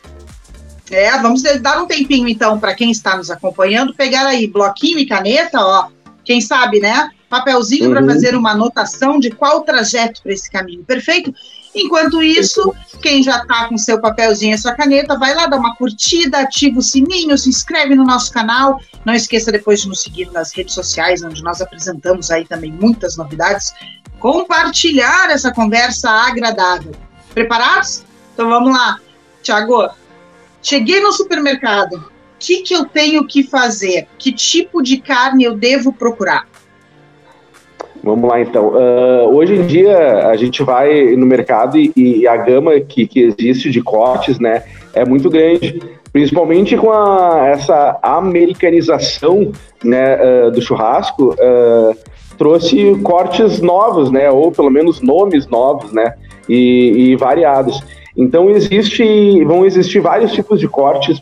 [0.90, 5.06] É, vamos dar um tempinho então para quem está nos acompanhando, pegar aí bloquinho e
[5.06, 5.88] caneta, ó,
[6.24, 7.10] quem sabe, né?
[7.28, 7.94] Papelzinho uhum.
[7.94, 11.34] para fazer uma anotação de qual trajeto para esse caminho, perfeito?
[11.74, 12.72] Enquanto isso,
[13.02, 16.78] quem já está com seu papelzinho e sua caneta, vai lá dar uma curtida, ativa
[16.78, 18.80] o sininho, se inscreve no nosso canal.
[19.04, 23.16] Não esqueça depois de nos seguir nas redes sociais, onde nós apresentamos aí também muitas
[23.16, 23.74] novidades.
[24.20, 26.92] Compartilhar essa conversa agradável.
[27.34, 28.04] Preparados?
[28.32, 29.00] Então vamos lá.
[29.42, 29.90] Tiago,
[30.64, 31.96] cheguei no supermercado.
[31.96, 32.02] O
[32.38, 34.08] que, que eu tenho que fazer?
[34.18, 36.48] Que tipo de carne eu devo procurar?
[38.02, 38.68] Vamos lá, então.
[38.68, 43.20] Uh, hoje em dia, a gente vai no mercado e, e, a gama que, que
[43.20, 44.62] existe de cortes né,
[44.92, 45.80] é muito grande,
[46.12, 49.52] principalmente com a, essa americanização
[49.82, 51.96] né, uh, do churrasco, uh,
[52.36, 56.14] trouxe cortes novos, né, ou pelo menos nomes novos né,
[56.46, 57.82] e, e variados.
[58.16, 61.20] Então, existe, vão existir vários tipos de cortes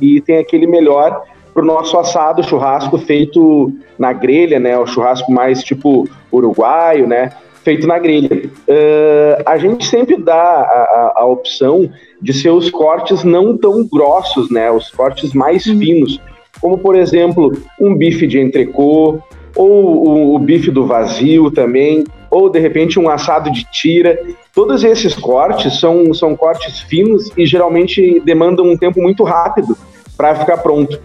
[0.00, 4.76] e tem aquele melhor para o nosso assado churrasco feito na grelha, né?
[4.76, 7.30] O churrasco mais tipo uruguaio, né?
[7.62, 8.50] Feito na grelha.
[8.68, 11.88] Uh, a gente sempre dá a, a, a, opção
[12.20, 14.70] de ser os cortes não tão grossos, né?
[14.70, 15.78] Os cortes mais uhum.
[15.78, 16.20] finos,
[16.60, 19.20] como por exemplo um bife de entrecô,
[19.54, 24.18] ou o, o bife do vazio também, ou de repente um assado de tira.
[24.54, 29.76] Todos esses cortes são, são cortes finos e geralmente demandam um tempo muito rápido
[30.16, 31.00] para ficar pronto.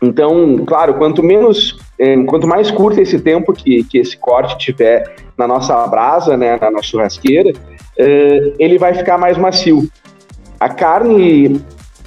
[0.00, 5.16] Então, claro, quanto menos, é, quanto mais curto esse tempo que, que esse corte tiver
[5.36, 7.52] na nossa brasa, né, na nossa churrasqueira,
[7.98, 9.88] é, ele vai ficar mais macio.
[10.60, 11.60] A carne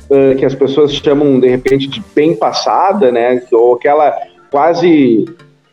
[0.09, 4.15] é, que as pessoas chamam de repente de bem passada, né, ou aquela
[4.49, 5.25] quase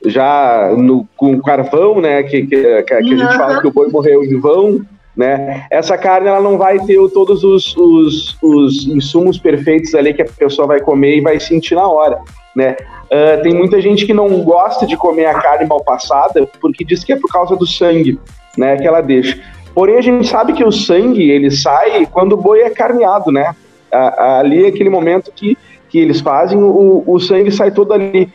[0.04, 4.22] já no, com carvão, né, que, que, que a gente fala que o boi morreu
[4.22, 4.80] de vão,
[5.16, 5.66] né?
[5.68, 10.26] Essa carne ela não vai ter todos os, os, os, insumos perfeitos ali que a
[10.26, 12.20] pessoa vai comer e vai sentir na hora,
[12.54, 12.76] né?
[13.06, 17.02] Uh, tem muita gente que não gosta de comer a carne mal passada porque diz
[17.02, 18.16] que é por causa do sangue,
[18.56, 18.76] né?
[18.76, 19.40] Que ela deixa.
[19.74, 23.54] Porém a gente sabe que o sangue ele sai quando o boi é carneado, né?
[23.90, 25.56] ali é aquele momento que,
[25.88, 28.28] que eles fazem o, o sangue sai todo ali.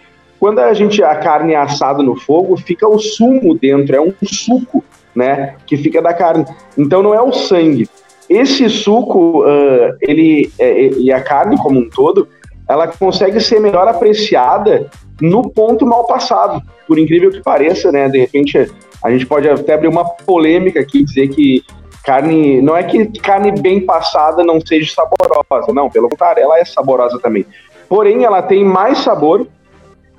[0.43, 4.13] Quando a gente a carne é assada no fogo fica o sumo dentro, é um
[4.25, 4.83] suco
[5.15, 6.45] né, que fica da carne.
[6.77, 7.89] Então não é o sangue.
[8.29, 12.27] Esse suco, uh, ele é, e a carne como um todo,
[12.67, 14.89] ela consegue ser melhor apreciada
[15.21, 16.61] no ponto mal passado.
[16.89, 18.09] Por incrível que pareça, né?
[18.09, 18.69] De repente
[19.01, 21.63] a gente pode até abrir uma polêmica aqui dizer que
[22.03, 25.89] carne não é que carne bem passada não seja saborosa, não.
[25.89, 27.45] Pelo contrário, ela é saborosa também.
[27.87, 29.47] Porém, ela tem mais sabor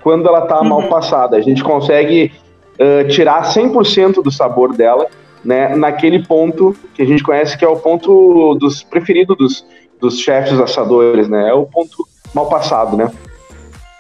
[0.04, 0.68] quando ela está uhum.
[0.68, 1.36] mal passada.
[1.38, 2.30] A gente consegue
[2.74, 5.06] uh, tirar 100% do sabor dela,
[5.42, 9.66] né, naquele ponto que a gente conhece que é o ponto dos preferido dos,
[9.98, 13.10] dos chefes assadores, né, é o ponto mal passado, né.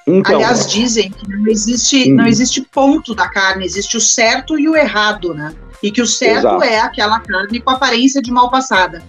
[0.06, 2.16] Então, Aliás, dizem que não existe, hum.
[2.16, 5.54] não existe ponto da carne, existe o certo e o errado, né?
[5.82, 6.62] E que o certo Exato.
[6.62, 9.02] é aquela carne com aparência de mal passada.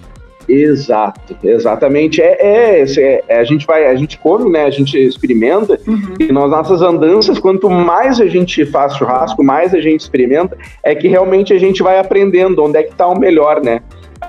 [0.47, 2.21] Exato, exatamente.
[2.21, 4.65] É, é, é, a gente vai, a gente come, né?
[4.65, 6.15] A gente experimenta uhum.
[6.19, 10.93] e nas nossas andanças, quanto mais a gente faz churrasco, mais a gente experimenta, é
[10.93, 13.81] que realmente a gente vai aprendendo onde é que está o melhor, né?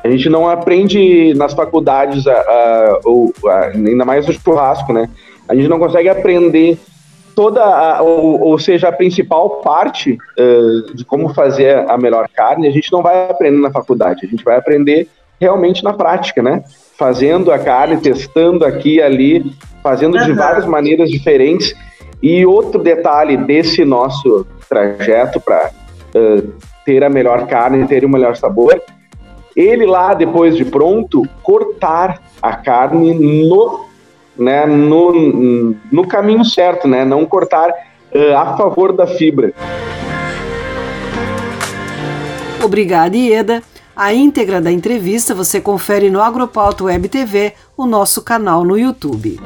[0.02, 3.00] A gente não aprende nas faculdades, a, a,
[3.46, 5.08] a, ainda mais no churrasco, né?
[5.48, 6.78] A gente não consegue aprender
[7.34, 12.66] toda, a, ou, ou, seja, a principal parte uh, de como fazer a melhor carne,
[12.66, 15.08] a gente não vai aprender na faculdade, a gente vai aprender
[15.40, 16.62] realmente na prática, né?
[16.98, 21.74] Fazendo a carne, testando aqui e ali, fazendo de várias maneiras diferentes.
[22.22, 25.70] E outro detalhe desse nosso trajeto para
[26.14, 26.52] uh,
[26.84, 28.80] ter a melhor carne, ter o melhor sabor,
[29.54, 33.86] ele lá depois de pronto cortar a carne no,
[34.36, 37.04] né, no, no caminho certo, né?
[37.04, 39.52] Não cortar uh, a favor da fibra.
[42.62, 43.62] Obrigada, Ieda.
[43.96, 49.40] A íntegra da entrevista você confere no Agropauto Web TV, o nosso canal no YouTube.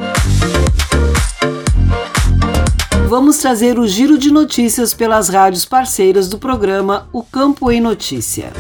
[3.09, 8.53] Vamos trazer o giro de notícias pelas rádios parceiras do programa O Campo em Notícia.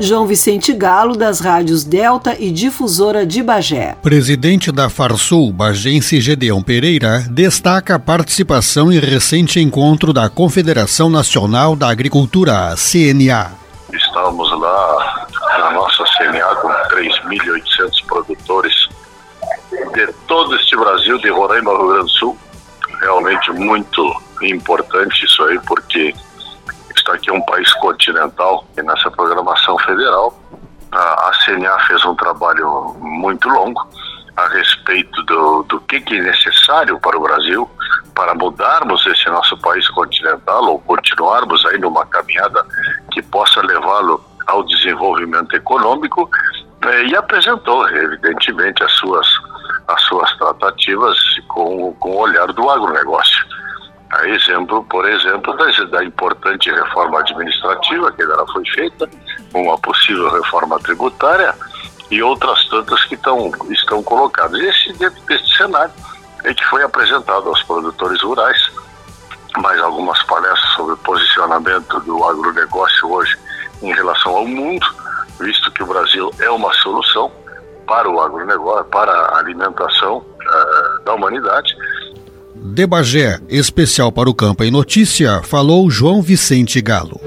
[0.00, 3.96] João Vicente Galo, das rádios Delta e Difusora de Bagé.
[4.02, 11.76] Presidente da Farsul, bagense Gedeão Pereira, destaca a participação em recente encontro da Confederação Nacional
[11.76, 13.52] da Agricultura, CNA.
[13.92, 15.26] Estamos lá
[15.58, 18.74] na nossa CNA com 3.800 produtores
[19.94, 22.38] de todo este Brasil, de Roraima Rio Grande do Sul.
[23.00, 26.12] Realmente muito importante isso aí, porque
[27.04, 30.34] está aqui um país continental e nessa programação federal
[30.90, 33.86] a CNA fez um trabalho muito longo
[34.36, 37.70] a respeito do, do que, que é necessário para o Brasil
[38.14, 42.64] para mudarmos esse nosso país continental ou continuarmos aí numa caminhada
[43.12, 46.30] que possa levá-lo ao desenvolvimento econômico
[46.82, 49.26] eh, e apresentou, evidentemente, as suas,
[49.88, 51.16] as suas tratativas
[51.48, 53.44] com, com o olhar do agronegócio.
[54.14, 59.10] A exemplo, por exemplo, da, importante reforma administrativa que agora foi feita,
[59.52, 61.52] uma possível reforma tributária
[62.10, 64.60] e outras tantas que tão, estão colocadas.
[64.60, 65.92] Esse dentro desse cenário
[66.44, 68.70] é que foi apresentado aos produtores rurais,
[69.56, 73.36] mais algumas palestras sobre o posicionamento do agronegócio hoje
[73.82, 74.86] em relação ao mundo,
[75.40, 77.32] visto que o Brasil é uma solução
[77.86, 81.74] para o agronegócio, para a alimentação uh, da humanidade
[82.54, 87.20] de Bagé, especial para o Campo em Notícia, falou João Vicente Galo.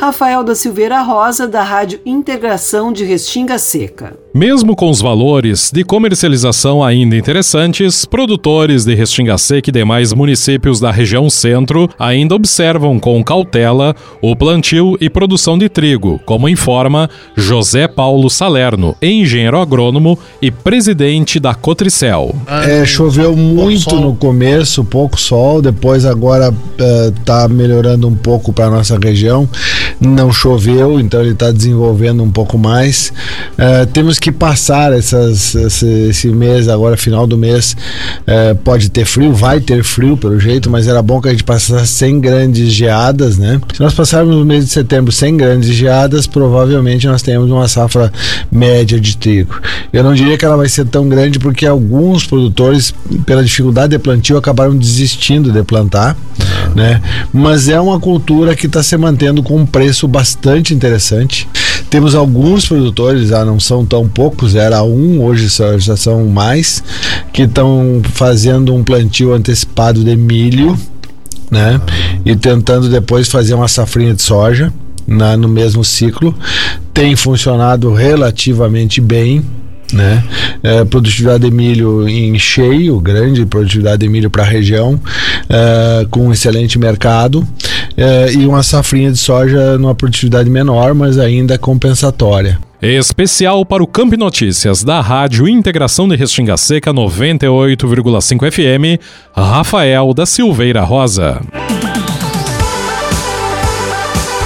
[0.00, 4.16] Rafael da Silveira Rosa, da Rádio Integração de Restinga Seca.
[4.36, 10.78] Mesmo com os valores de comercialização ainda interessantes, produtores de Restinga Seca e demais municípios
[10.78, 17.08] da região centro ainda observam com cautela o plantio e produção de trigo, como informa
[17.34, 22.36] José Paulo Salerno, engenheiro agrônomo e presidente da Cotricel.
[22.46, 26.52] É, choveu muito no começo, pouco sol, depois agora
[27.08, 29.48] está uh, melhorando um pouco para nossa região
[30.00, 33.12] não choveu, então ele está desenvolvendo um pouco mais.
[33.52, 37.76] Uh, temos que passar essas, esse, esse, mês, agora final do mês,
[38.22, 41.44] uh, pode ter frio, vai ter frio pelo jeito, mas era bom que a gente
[41.44, 43.60] passasse sem grandes geadas, né?
[43.72, 48.12] Se nós passarmos no mês de setembro sem grandes geadas, provavelmente nós temos uma safra
[48.50, 49.60] média de trigo.
[49.92, 53.98] Eu não diria que ela vai ser tão grande porque alguns produtores, pela dificuldade de
[53.98, 56.16] plantio, acabaram desistindo de plantar,
[56.74, 57.00] né?
[57.32, 61.48] Mas é uma cultura que está se mantendo com um preço bastante interessante.
[61.88, 66.82] Temos alguns produtores, já não são tão poucos, era um, hoje já são mais,
[67.32, 70.78] que estão fazendo um plantio antecipado de milho,
[71.50, 71.80] né?
[72.24, 74.72] E tentando depois fazer uma safrinha de soja
[75.06, 76.34] na, no mesmo ciclo.
[76.92, 79.44] Tem funcionado relativamente bem
[79.92, 80.22] né?
[80.62, 85.00] É, produtividade de milho em cheio, grande produtividade de milho para a região,
[85.48, 87.46] é, com um excelente mercado
[87.96, 92.58] é, e uma safrinha de soja numa produtividade menor, mas ainda compensatória.
[92.80, 99.02] Especial para o Camp Notícias da Rádio Integração de Restinga Seca 98,5 FM,
[99.34, 101.40] Rafael da Silveira Rosa.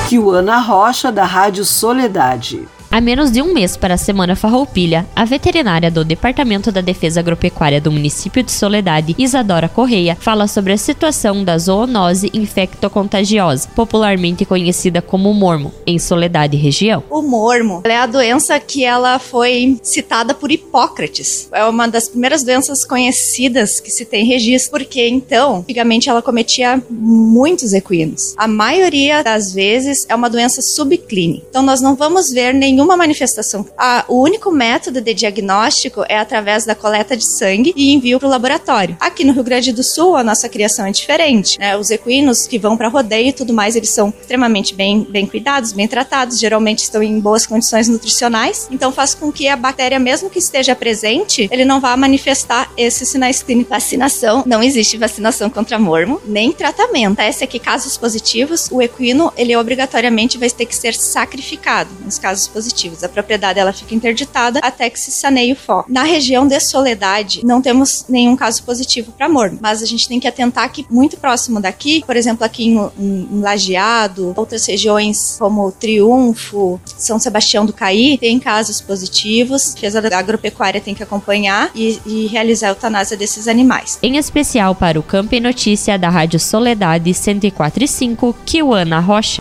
[0.08, 2.60] Kiwana Rocha da Rádio Soledade.
[2.92, 7.20] A menos de um mês para a Semana Farroupilha, a veterinária do Departamento da Defesa
[7.20, 14.44] Agropecuária do município de Soledade, Isadora Correia, fala sobre a situação da zoonose infectocontagiosa, popularmente
[14.44, 17.04] conhecida como mormo, em Soledade região.
[17.08, 21.48] O mormo é a doença que ela foi citada por Hipócrates.
[21.52, 26.82] É uma das primeiras doenças conhecidas que se tem registro, porque então, antigamente ela cometia
[26.90, 28.34] muitos equinos.
[28.36, 31.46] A maioria das vezes é uma doença subclínica.
[31.48, 33.66] Então nós não vamos ver nenhum nenhuma manifestação.
[33.76, 38.26] Ah, o único método de diagnóstico é através da coleta de sangue e envio para
[38.26, 38.96] o laboratório.
[38.98, 41.58] Aqui no Rio Grande do Sul, a nossa criação é diferente.
[41.58, 41.76] Né?
[41.76, 45.72] Os equinos que vão para rodeio e tudo mais, eles são extremamente bem, bem cuidados,
[45.72, 48.66] bem tratados, geralmente estão em boas condições nutricionais.
[48.70, 53.08] Então faz com que a bactéria, mesmo que esteja presente, ele não vá manifestar esses
[53.08, 53.70] sinais clínicos.
[53.70, 57.20] Vacinação, não existe vacinação contra mormo, nem tratamento.
[57.20, 62.48] Esse aqui, casos positivos, o equino, ele obrigatoriamente vai ter que ser sacrificado nos casos
[62.48, 62.69] positivos
[63.02, 65.90] A propriedade ela fica interditada até que se saneie o foco.
[65.90, 70.20] Na região de Soledade, não temos nenhum caso positivo para morno, mas a gente tem
[70.20, 75.36] que atentar que muito próximo daqui, por exemplo, aqui em, em, em Lajeado, outras regiões
[75.38, 79.70] como Triunfo, São Sebastião do Caí, tem casos positivos.
[79.70, 83.98] A defesa da agropecuária tem que acompanhar e, e realizar a eutanásia desses animais.
[84.02, 89.40] Em especial para o Campo e Notícia da Rádio Soledade 104.5, Kiwana Rocha.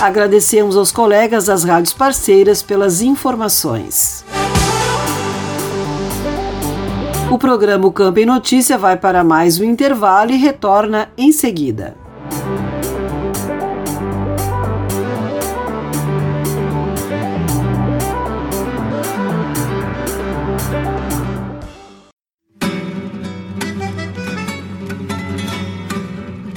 [0.00, 4.26] Agradecemos aos colegas das rádios parceiras pelas informações.
[7.30, 11.96] O programa Campo em Notícia vai para mais um intervalo e retorna em seguida.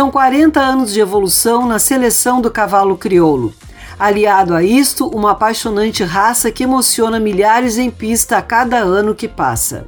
[0.00, 3.52] São 40 anos de evolução na seleção do cavalo crioulo.
[3.98, 9.28] Aliado a isto, uma apaixonante raça que emociona milhares em pista a cada ano que
[9.28, 9.84] passa.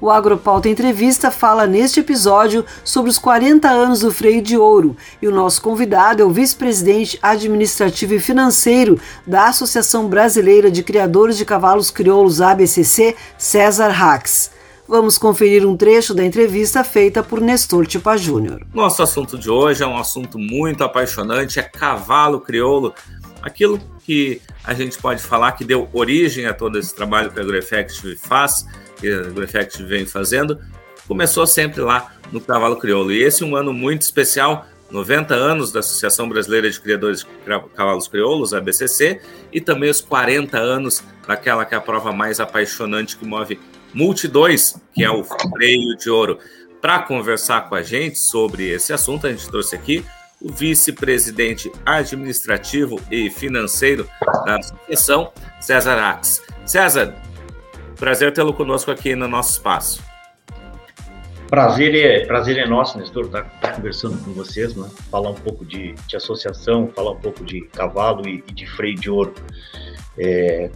[0.00, 5.28] O Agropauta Entrevista fala neste episódio sobre os 40 anos do freio de ouro e
[5.28, 11.44] o nosso convidado é o vice-presidente administrativo e financeiro da Associação Brasileira de Criadores de
[11.44, 14.55] Cavalos Crioulos ABCC, César Rax.
[14.88, 18.64] Vamos conferir um trecho da entrevista feita por Nestor Tipa Júnior.
[18.72, 22.94] Nosso assunto de hoje é um assunto muito apaixonante, é cavalo crioulo,
[23.42, 27.42] aquilo que a gente pode falar que deu origem a todo esse trabalho que a
[27.42, 28.64] AgroEffective faz,
[29.00, 30.60] que a AgroEffective vem fazendo,
[31.08, 33.10] começou sempre lá no cavalo crioulo.
[33.10, 37.68] E esse é um ano muito especial, 90 anos da Associação Brasileira de Criadores de
[37.74, 39.20] Cavalos Crioulos, a BCC,
[39.52, 43.58] e também os 40 anos daquela que é a prova mais apaixonante que move
[43.96, 46.38] multidões, que é o freio de ouro.
[46.82, 50.04] Para conversar com a gente sobre esse assunto, a gente trouxe aqui
[50.40, 54.06] o vice-presidente administrativo e financeiro
[54.44, 56.42] da associação, César Ax.
[56.66, 57.14] César,
[57.98, 60.04] prazer tê-lo conosco aqui no nosso espaço.
[61.48, 64.90] Prazer é, prazer é nosso, Nestor, estar tá, tá conversando com vocês, né?
[65.10, 68.96] falar um pouco de, de associação, falar um pouco de cavalo e, e de freio
[68.96, 69.34] de ouro.
[70.18, 70.70] É,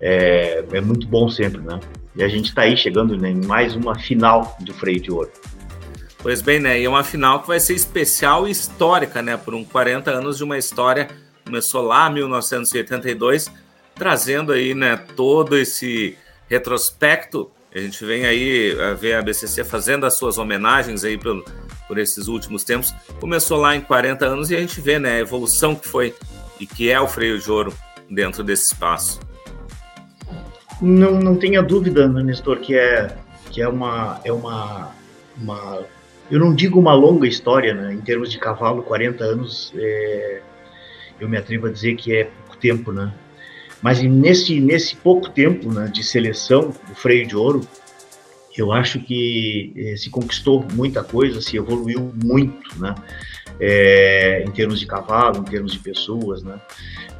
[0.00, 1.78] é, é muito bom sempre, né?
[2.14, 5.30] E a gente está aí chegando né, em mais uma final do freio de ouro.
[6.18, 6.80] Pois bem, né?
[6.80, 9.36] E é uma final que vai ser especial e histórica, né?
[9.36, 11.08] Por um 40 anos de uma história.
[11.44, 13.50] Começou lá em 1982,
[13.96, 16.16] trazendo aí, né, todo esse
[16.48, 17.50] retrospecto.
[17.74, 21.44] A gente vem aí a ver a BCC fazendo as suas homenagens aí pelo,
[21.88, 22.94] por esses últimos tempos.
[23.18, 26.14] Começou lá em 40 anos e a gente vê, né, a evolução que foi
[26.60, 27.74] e que é o freio de ouro
[28.08, 29.18] dentro desse espaço.
[30.82, 33.16] Não, não tenha dúvida, Nestor, que é
[33.52, 34.92] que é uma é uma,
[35.40, 35.86] uma
[36.28, 37.94] eu não digo uma longa história, né?
[37.94, 40.40] Em termos de cavalo, 40 anos, é,
[41.20, 43.12] eu me atrevo a dizer que é pouco tempo, né?
[43.80, 47.60] Mas nesse nesse pouco tempo, né, de seleção do freio de ouro,
[48.56, 52.94] eu acho que é, se conquistou muita coisa, se evoluiu muito, né?
[53.60, 56.60] É, em termos de cavalo, em termos de pessoas, né?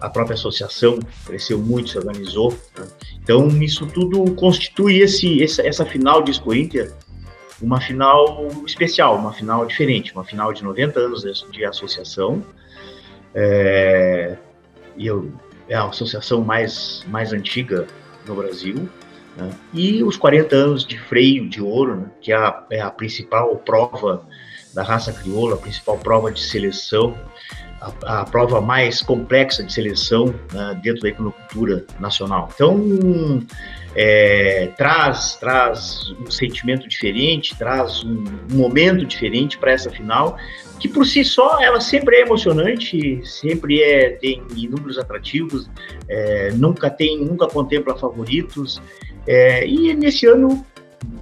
[0.01, 2.53] A própria associação cresceu muito, se organizou.
[2.77, 2.87] Né?
[3.23, 6.93] Então, isso tudo constitui esse, essa, essa final de Inter
[7.63, 11.23] uma final especial, uma final diferente, uma final de 90 anos
[11.53, 12.43] de associação.
[13.33, 14.37] É,
[14.97, 15.33] e eu,
[15.69, 17.87] é a associação mais, mais antiga
[18.27, 18.89] no Brasil.
[19.37, 19.51] Né?
[19.73, 22.11] E os 40 anos de freio de ouro, né?
[22.21, 24.27] que é a, é a principal prova
[24.75, 27.17] da raça crioula, a principal prova de seleção
[27.83, 32.49] a, a, prova mais complexa de seleção né, dentro da econocultura nacional.
[32.55, 33.45] Então,
[33.95, 40.37] é, traz, traz um sentimento diferente, traz um, um momento diferente para essa final,
[40.79, 45.69] que por si só ela sempre é emocionante, sempre é, tem inúmeros atrativos,
[46.09, 48.81] é, nunca tem, nunca contempla favoritos,
[49.27, 50.65] é, e nesse ano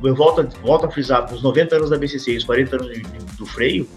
[0.03, 3.03] eu volto, volto a frisar, os 90 anos da BCC e os 40 anos de,
[3.03, 3.89] de, do freio,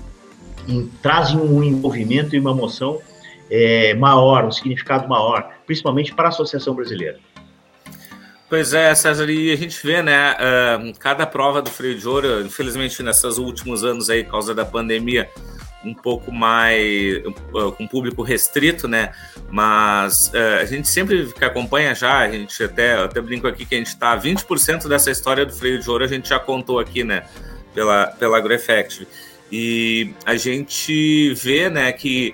[0.68, 3.00] em, trazem um envolvimento e uma emoção
[3.50, 7.20] é, maior, um significado maior, principalmente para a Associação Brasileira.
[8.50, 12.42] Pois é, César, e a gente vê, né, uh, cada prova do freio de ouro,
[12.42, 15.28] infelizmente nesses últimos anos aí, por causa da pandemia,
[15.84, 19.12] um pouco mais uh, com público restrito, né?
[19.50, 23.76] Mas uh, a gente sempre que acompanha já, a gente até, até brinco aqui que
[23.76, 27.04] a gente está 20% dessa história do freio de ouro, a gente já contou aqui,
[27.04, 27.24] né?
[27.74, 29.08] Pela, pela AgroEffect.
[29.52, 32.34] E a gente vê, né, que,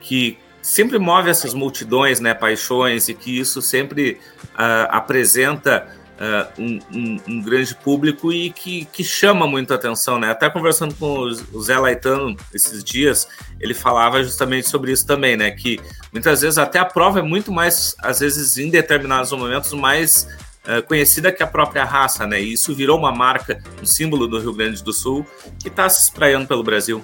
[0.00, 4.18] que sempre move essas multidões, né, paixões, e que isso sempre
[4.54, 5.86] uh, apresenta
[6.18, 10.30] uh, um, um, um, grande público e que, que chama muito atenção, né?
[10.30, 11.20] Até conversando com
[11.52, 13.28] o Zé Laitano esses dias,
[13.60, 15.50] ele falava justamente sobre isso também, né?
[15.50, 15.80] Que
[16.12, 20.26] muitas vezes até a prova é muito mais, às vezes, em determinados momentos, mais
[20.62, 22.40] Uh, conhecida que a própria raça, né?
[22.40, 25.26] E isso virou uma marca, um símbolo do Rio Grande do Sul
[25.60, 27.02] que está se espraiando pelo Brasil.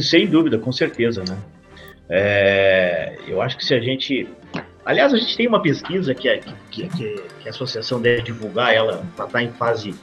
[0.00, 1.36] Sem dúvida, com certeza, né?
[2.08, 4.28] É, eu acho que se a gente.
[4.84, 8.74] Aliás, a gente tem uma pesquisa que a, que, que, que a associação deve divulgar,
[8.74, 9.94] ela está em fase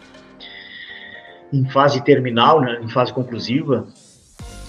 [1.53, 3.85] em fase terminal, né, em fase conclusiva,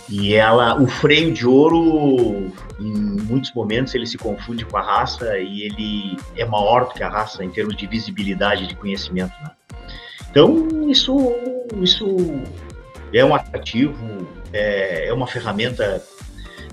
[0.08, 5.38] e ela, o freio de ouro, em muitos momentos ele se confunde com a raça
[5.38, 9.32] e ele é maior do que a raça em termos de visibilidade de conhecimento.
[9.42, 9.50] Né?
[10.30, 11.32] Então isso,
[11.80, 12.16] isso
[13.12, 16.02] é um atrativo, é, é uma ferramenta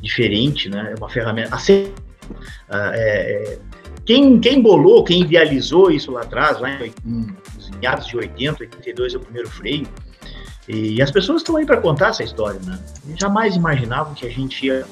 [0.02, 0.94] diferente, né?
[0.94, 1.56] É uma ferramenta.
[1.56, 1.94] Assim,
[2.70, 3.58] é,
[4.06, 6.94] quem, quem bolou, quem idealizou isso lá atrás, lá em,
[7.56, 9.88] nos meados de 80, 82 é o primeiro freio,
[10.68, 12.80] e as pessoas estão aí para contar essa história, né?
[13.16, 14.86] Jamais imaginavam que a gente ia,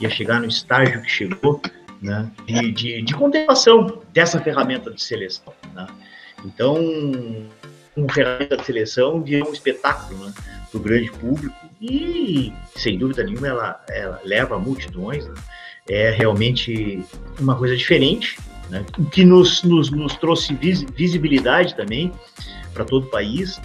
[0.00, 1.60] ia chegar no estágio que chegou,
[2.00, 2.30] né?
[2.46, 5.88] De, de, de contemplação dessa ferramenta de seleção, né?
[6.44, 6.76] Então,
[7.96, 10.32] uma ferramenta de seleção vira um espetáculo, né?
[10.70, 15.26] Para o grande público e, sem dúvida nenhuma, ela, ela leva multidões.
[15.26, 15.34] Né?
[15.88, 17.04] É realmente
[17.38, 18.38] uma coisa diferente,
[18.70, 18.84] né?
[18.98, 22.12] o que nos, nos, nos trouxe vis, visibilidade também
[22.72, 23.60] para todo o país.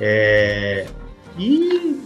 [0.00, 0.86] É,
[1.38, 2.00] e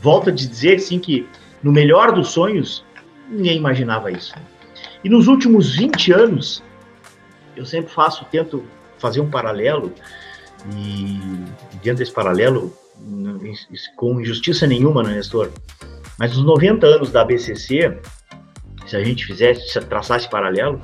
[0.00, 1.26] volto a dizer assim, que,
[1.62, 2.84] no melhor dos sonhos,
[3.28, 4.34] ninguém imaginava isso.
[5.02, 6.62] E nos últimos 20 anos,
[7.56, 8.64] eu sempre faço, tento
[8.98, 9.92] fazer um paralelo,
[10.76, 11.18] e
[11.82, 12.72] dentro desse paralelo,
[13.96, 15.50] com injustiça nenhuma, né, Nestor?
[16.18, 17.98] Mas os 90 anos da BCC,
[18.92, 20.82] se a gente fizesse, se traçasse paralelo,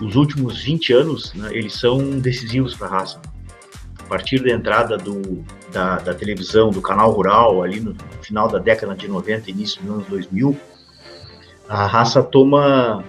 [0.00, 3.20] os últimos 20 anos, né, eles são decisivos para a raça.
[3.98, 8.58] A partir da entrada do, da, da, televisão, do canal rural, ali no final da
[8.58, 10.56] década de 90, início dos anos 2000,
[11.68, 13.04] a raça toma,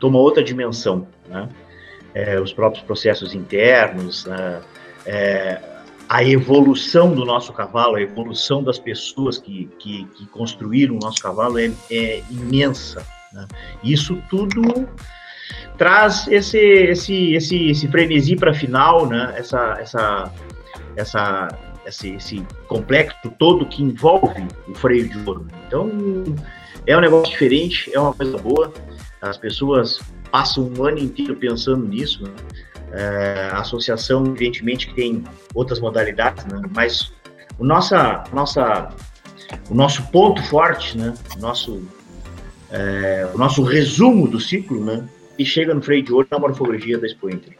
[0.00, 1.06] toma outra dimensão.
[1.28, 1.48] Né?
[2.12, 4.62] É, os próprios processos internos, né?
[5.06, 5.62] é,
[6.08, 11.22] a evolução do nosso cavalo, a evolução das pessoas que, que, que construíram o nosso
[11.22, 13.06] cavalo é, é imensa.
[13.36, 13.46] Né?
[13.84, 14.88] Isso tudo
[15.78, 19.34] traz esse, esse, esse, esse frenesi para a final, né?
[19.36, 20.32] essa, essa,
[20.96, 21.48] essa,
[21.86, 25.46] esse, esse complexo todo que envolve o freio de ouro.
[25.66, 25.90] Então,
[26.86, 28.72] é um negócio diferente, é uma coisa boa.
[29.20, 32.22] As pessoas passam um ano inteiro pensando nisso.
[32.22, 32.30] Né?
[32.92, 35.24] É, a associação, evidentemente, que tem
[35.54, 36.62] outras modalidades, né?
[36.74, 37.12] mas
[37.58, 38.88] o, nossa, nossa,
[39.68, 41.12] o nosso ponto forte, né?
[41.36, 41.82] o, nosso,
[42.70, 45.08] é, o nosso resumo do ciclo, né?
[45.38, 47.54] e chega no freio de ouro na morfologia da Expo Inter.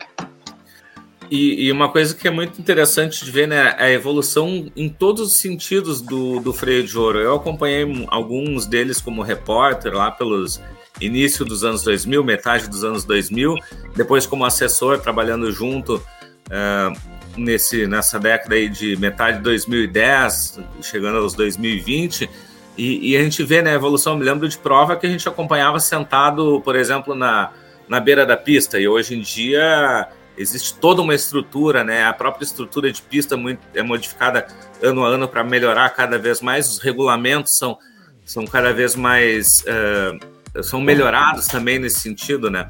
[1.30, 4.88] E, e, uma coisa que é muito interessante de ver, né, é a evolução em
[4.88, 7.18] todos os sentidos do, do freio de ouro.
[7.18, 10.62] Eu acompanhei alguns deles como repórter lá pelos
[11.00, 13.56] início dos anos 2000, metade dos anos 2000,
[13.96, 16.96] depois como assessor trabalhando junto uh,
[17.36, 22.30] nesse, nessa década aí de metade de 2010, chegando aos 2020,
[22.76, 24.12] e, e, a gente vê né, a evolução.
[24.12, 27.50] Eu me lembro de prova que a gente acompanhava sentado, por exemplo, na,
[27.88, 32.04] na beira da pista, e hoje em dia existe toda uma estrutura, né?
[32.04, 34.46] A própria estrutura de pista muito, é modificada
[34.82, 37.78] ano a ano para melhorar cada vez mais, os regulamentos são,
[38.24, 39.60] são cada vez mais.
[39.62, 42.68] Uh, são melhorados também nesse sentido, né?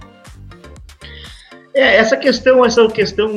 [1.74, 3.30] É, essa questão, essa questão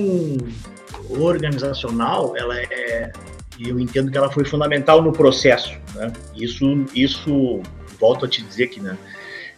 [1.09, 3.11] organizacional, ela é,
[3.67, 6.13] eu entendo que ela foi fundamental no processo, né?
[6.35, 7.61] Isso, isso
[7.99, 8.97] volto a te dizer que né,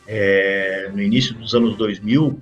[0.08, 2.42] é, no início dos anos 2000,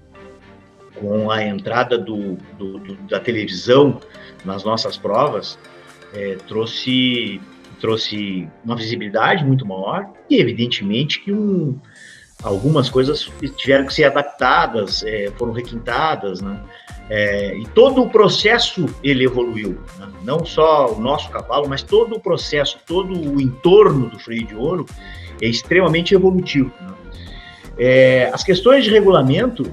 [0.96, 4.00] com a entrada do, do, do, da televisão
[4.46, 5.58] nas nossas provas,
[6.14, 7.42] é, trouxe,
[7.80, 11.80] trouxe uma visibilidade muito maior e, evidentemente, que um,
[12.42, 16.60] algumas coisas tiveram que ser adaptadas, é, foram requintadas, né?
[17.10, 20.08] É, e todo o processo ele evoluiu, né?
[20.24, 24.56] não só o nosso cavalo, mas todo o processo, todo o entorno do freio de
[24.56, 24.86] ouro
[25.42, 26.72] é extremamente evolutivo.
[26.80, 26.94] Né?
[27.80, 29.72] É, as questões de regulamento,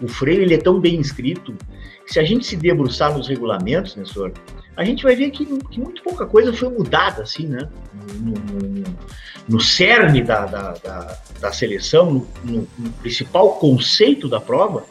[0.00, 1.52] o freio ele é tão bem inscrito
[2.06, 4.32] que se a gente se debruçar nos regulamentos, Nessor,
[4.76, 7.68] a gente vai ver que, que muito pouca coisa foi mudada, assim, né?
[8.14, 8.84] No, no,
[9.48, 14.84] no cerne da, da, da, da seleção, no, no, principal conceito da prova,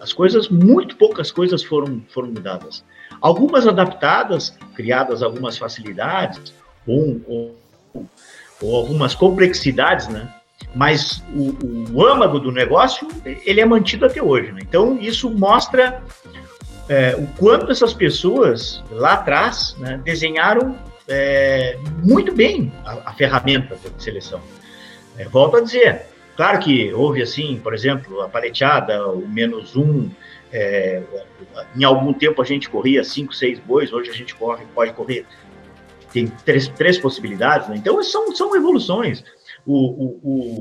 [0.00, 2.84] as coisas, muito poucas coisas foram, foram mudadas.
[3.20, 6.52] Algumas adaptadas, criadas algumas facilidades,
[6.86, 7.56] ou, ou,
[8.62, 10.32] ou algumas complexidades, né?
[10.74, 14.60] Mas o, o âmago do negócio, ele é mantido até hoje, né?
[14.62, 16.02] Então, isso mostra
[16.88, 20.76] é, o quanto essas pessoas lá atrás né, desenharam
[21.08, 24.40] é, muito bem a, a, ferramenta de seleção.
[25.16, 26.06] É, volto a dizer,
[26.36, 30.10] claro que houve assim, por exemplo, a paleteada, o menos um,
[30.52, 31.02] é,
[31.76, 35.26] em algum tempo a gente corria cinco, seis bois, hoje a gente corre, pode correr,
[36.12, 37.76] tem três, três possibilidades, né?
[37.76, 39.24] então são, são evoluções.
[39.66, 40.58] O, o, o,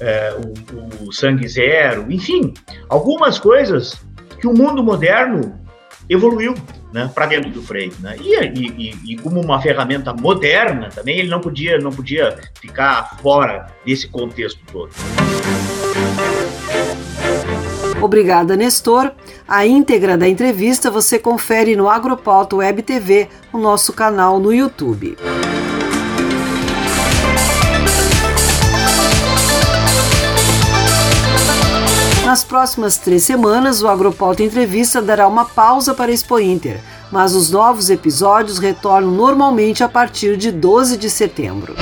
[0.00, 2.54] é, o, o sangue zero, enfim,
[2.88, 4.00] algumas coisas
[4.40, 5.60] que o mundo moderno
[6.08, 6.54] evoluiu
[6.92, 7.92] né, para dentro do freio.
[8.00, 8.16] Né?
[8.20, 13.66] E, e, e, como uma ferramenta moderna também, ele não podia, não podia ficar fora
[13.84, 14.90] desse contexto todo.
[18.00, 19.10] Obrigada, Nestor.
[19.46, 25.16] A íntegra da entrevista você confere no Agropauta Web TV, o nosso canal no YouTube.
[32.48, 36.80] Próximas três semanas, o Agropauta Entrevista dará uma pausa para a Expo Inter,
[37.12, 41.76] mas os novos episódios retornam normalmente a partir de 12 de setembro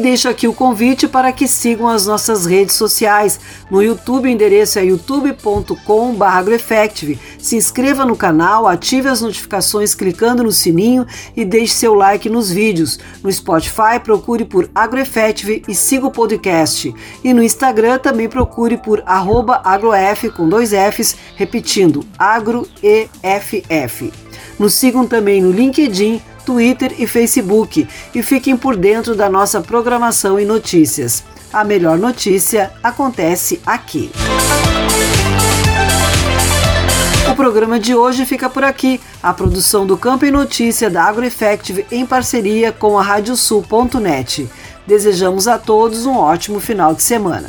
[0.00, 3.38] deixo aqui o convite para que sigam as nossas redes sociais.
[3.70, 7.18] No YouTube, o endereço é youtube.com/agroeffective.
[7.38, 12.50] Se inscreva no canal, ative as notificações clicando no sininho e deixe seu like nos
[12.50, 12.98] vídeos.
[13.22, 16.92] No Spotify, procure por AgroEffective e siga o podcast.
[17.22, 22.70] E no Instagram também procure por agroef com dois Fs, repetindo agroeff.
[24.60, 30.38] Nos sigam também no LinkedIn, Twitter e Facebook e fiquem por dentro da nossa programação
[30.38, 31.24] e notícias.
[31.50, 34.10] A melhor notícia acontece aqui.
[37.32, 39.00] O programa de hoje fica por aqui.
[39.22, 44.46] A produção do Campo e Notícia da AgroEffective em parceria com a Radiosul.net.
[44.86, 47.48] Desejamos a todos um ótimo final de semana.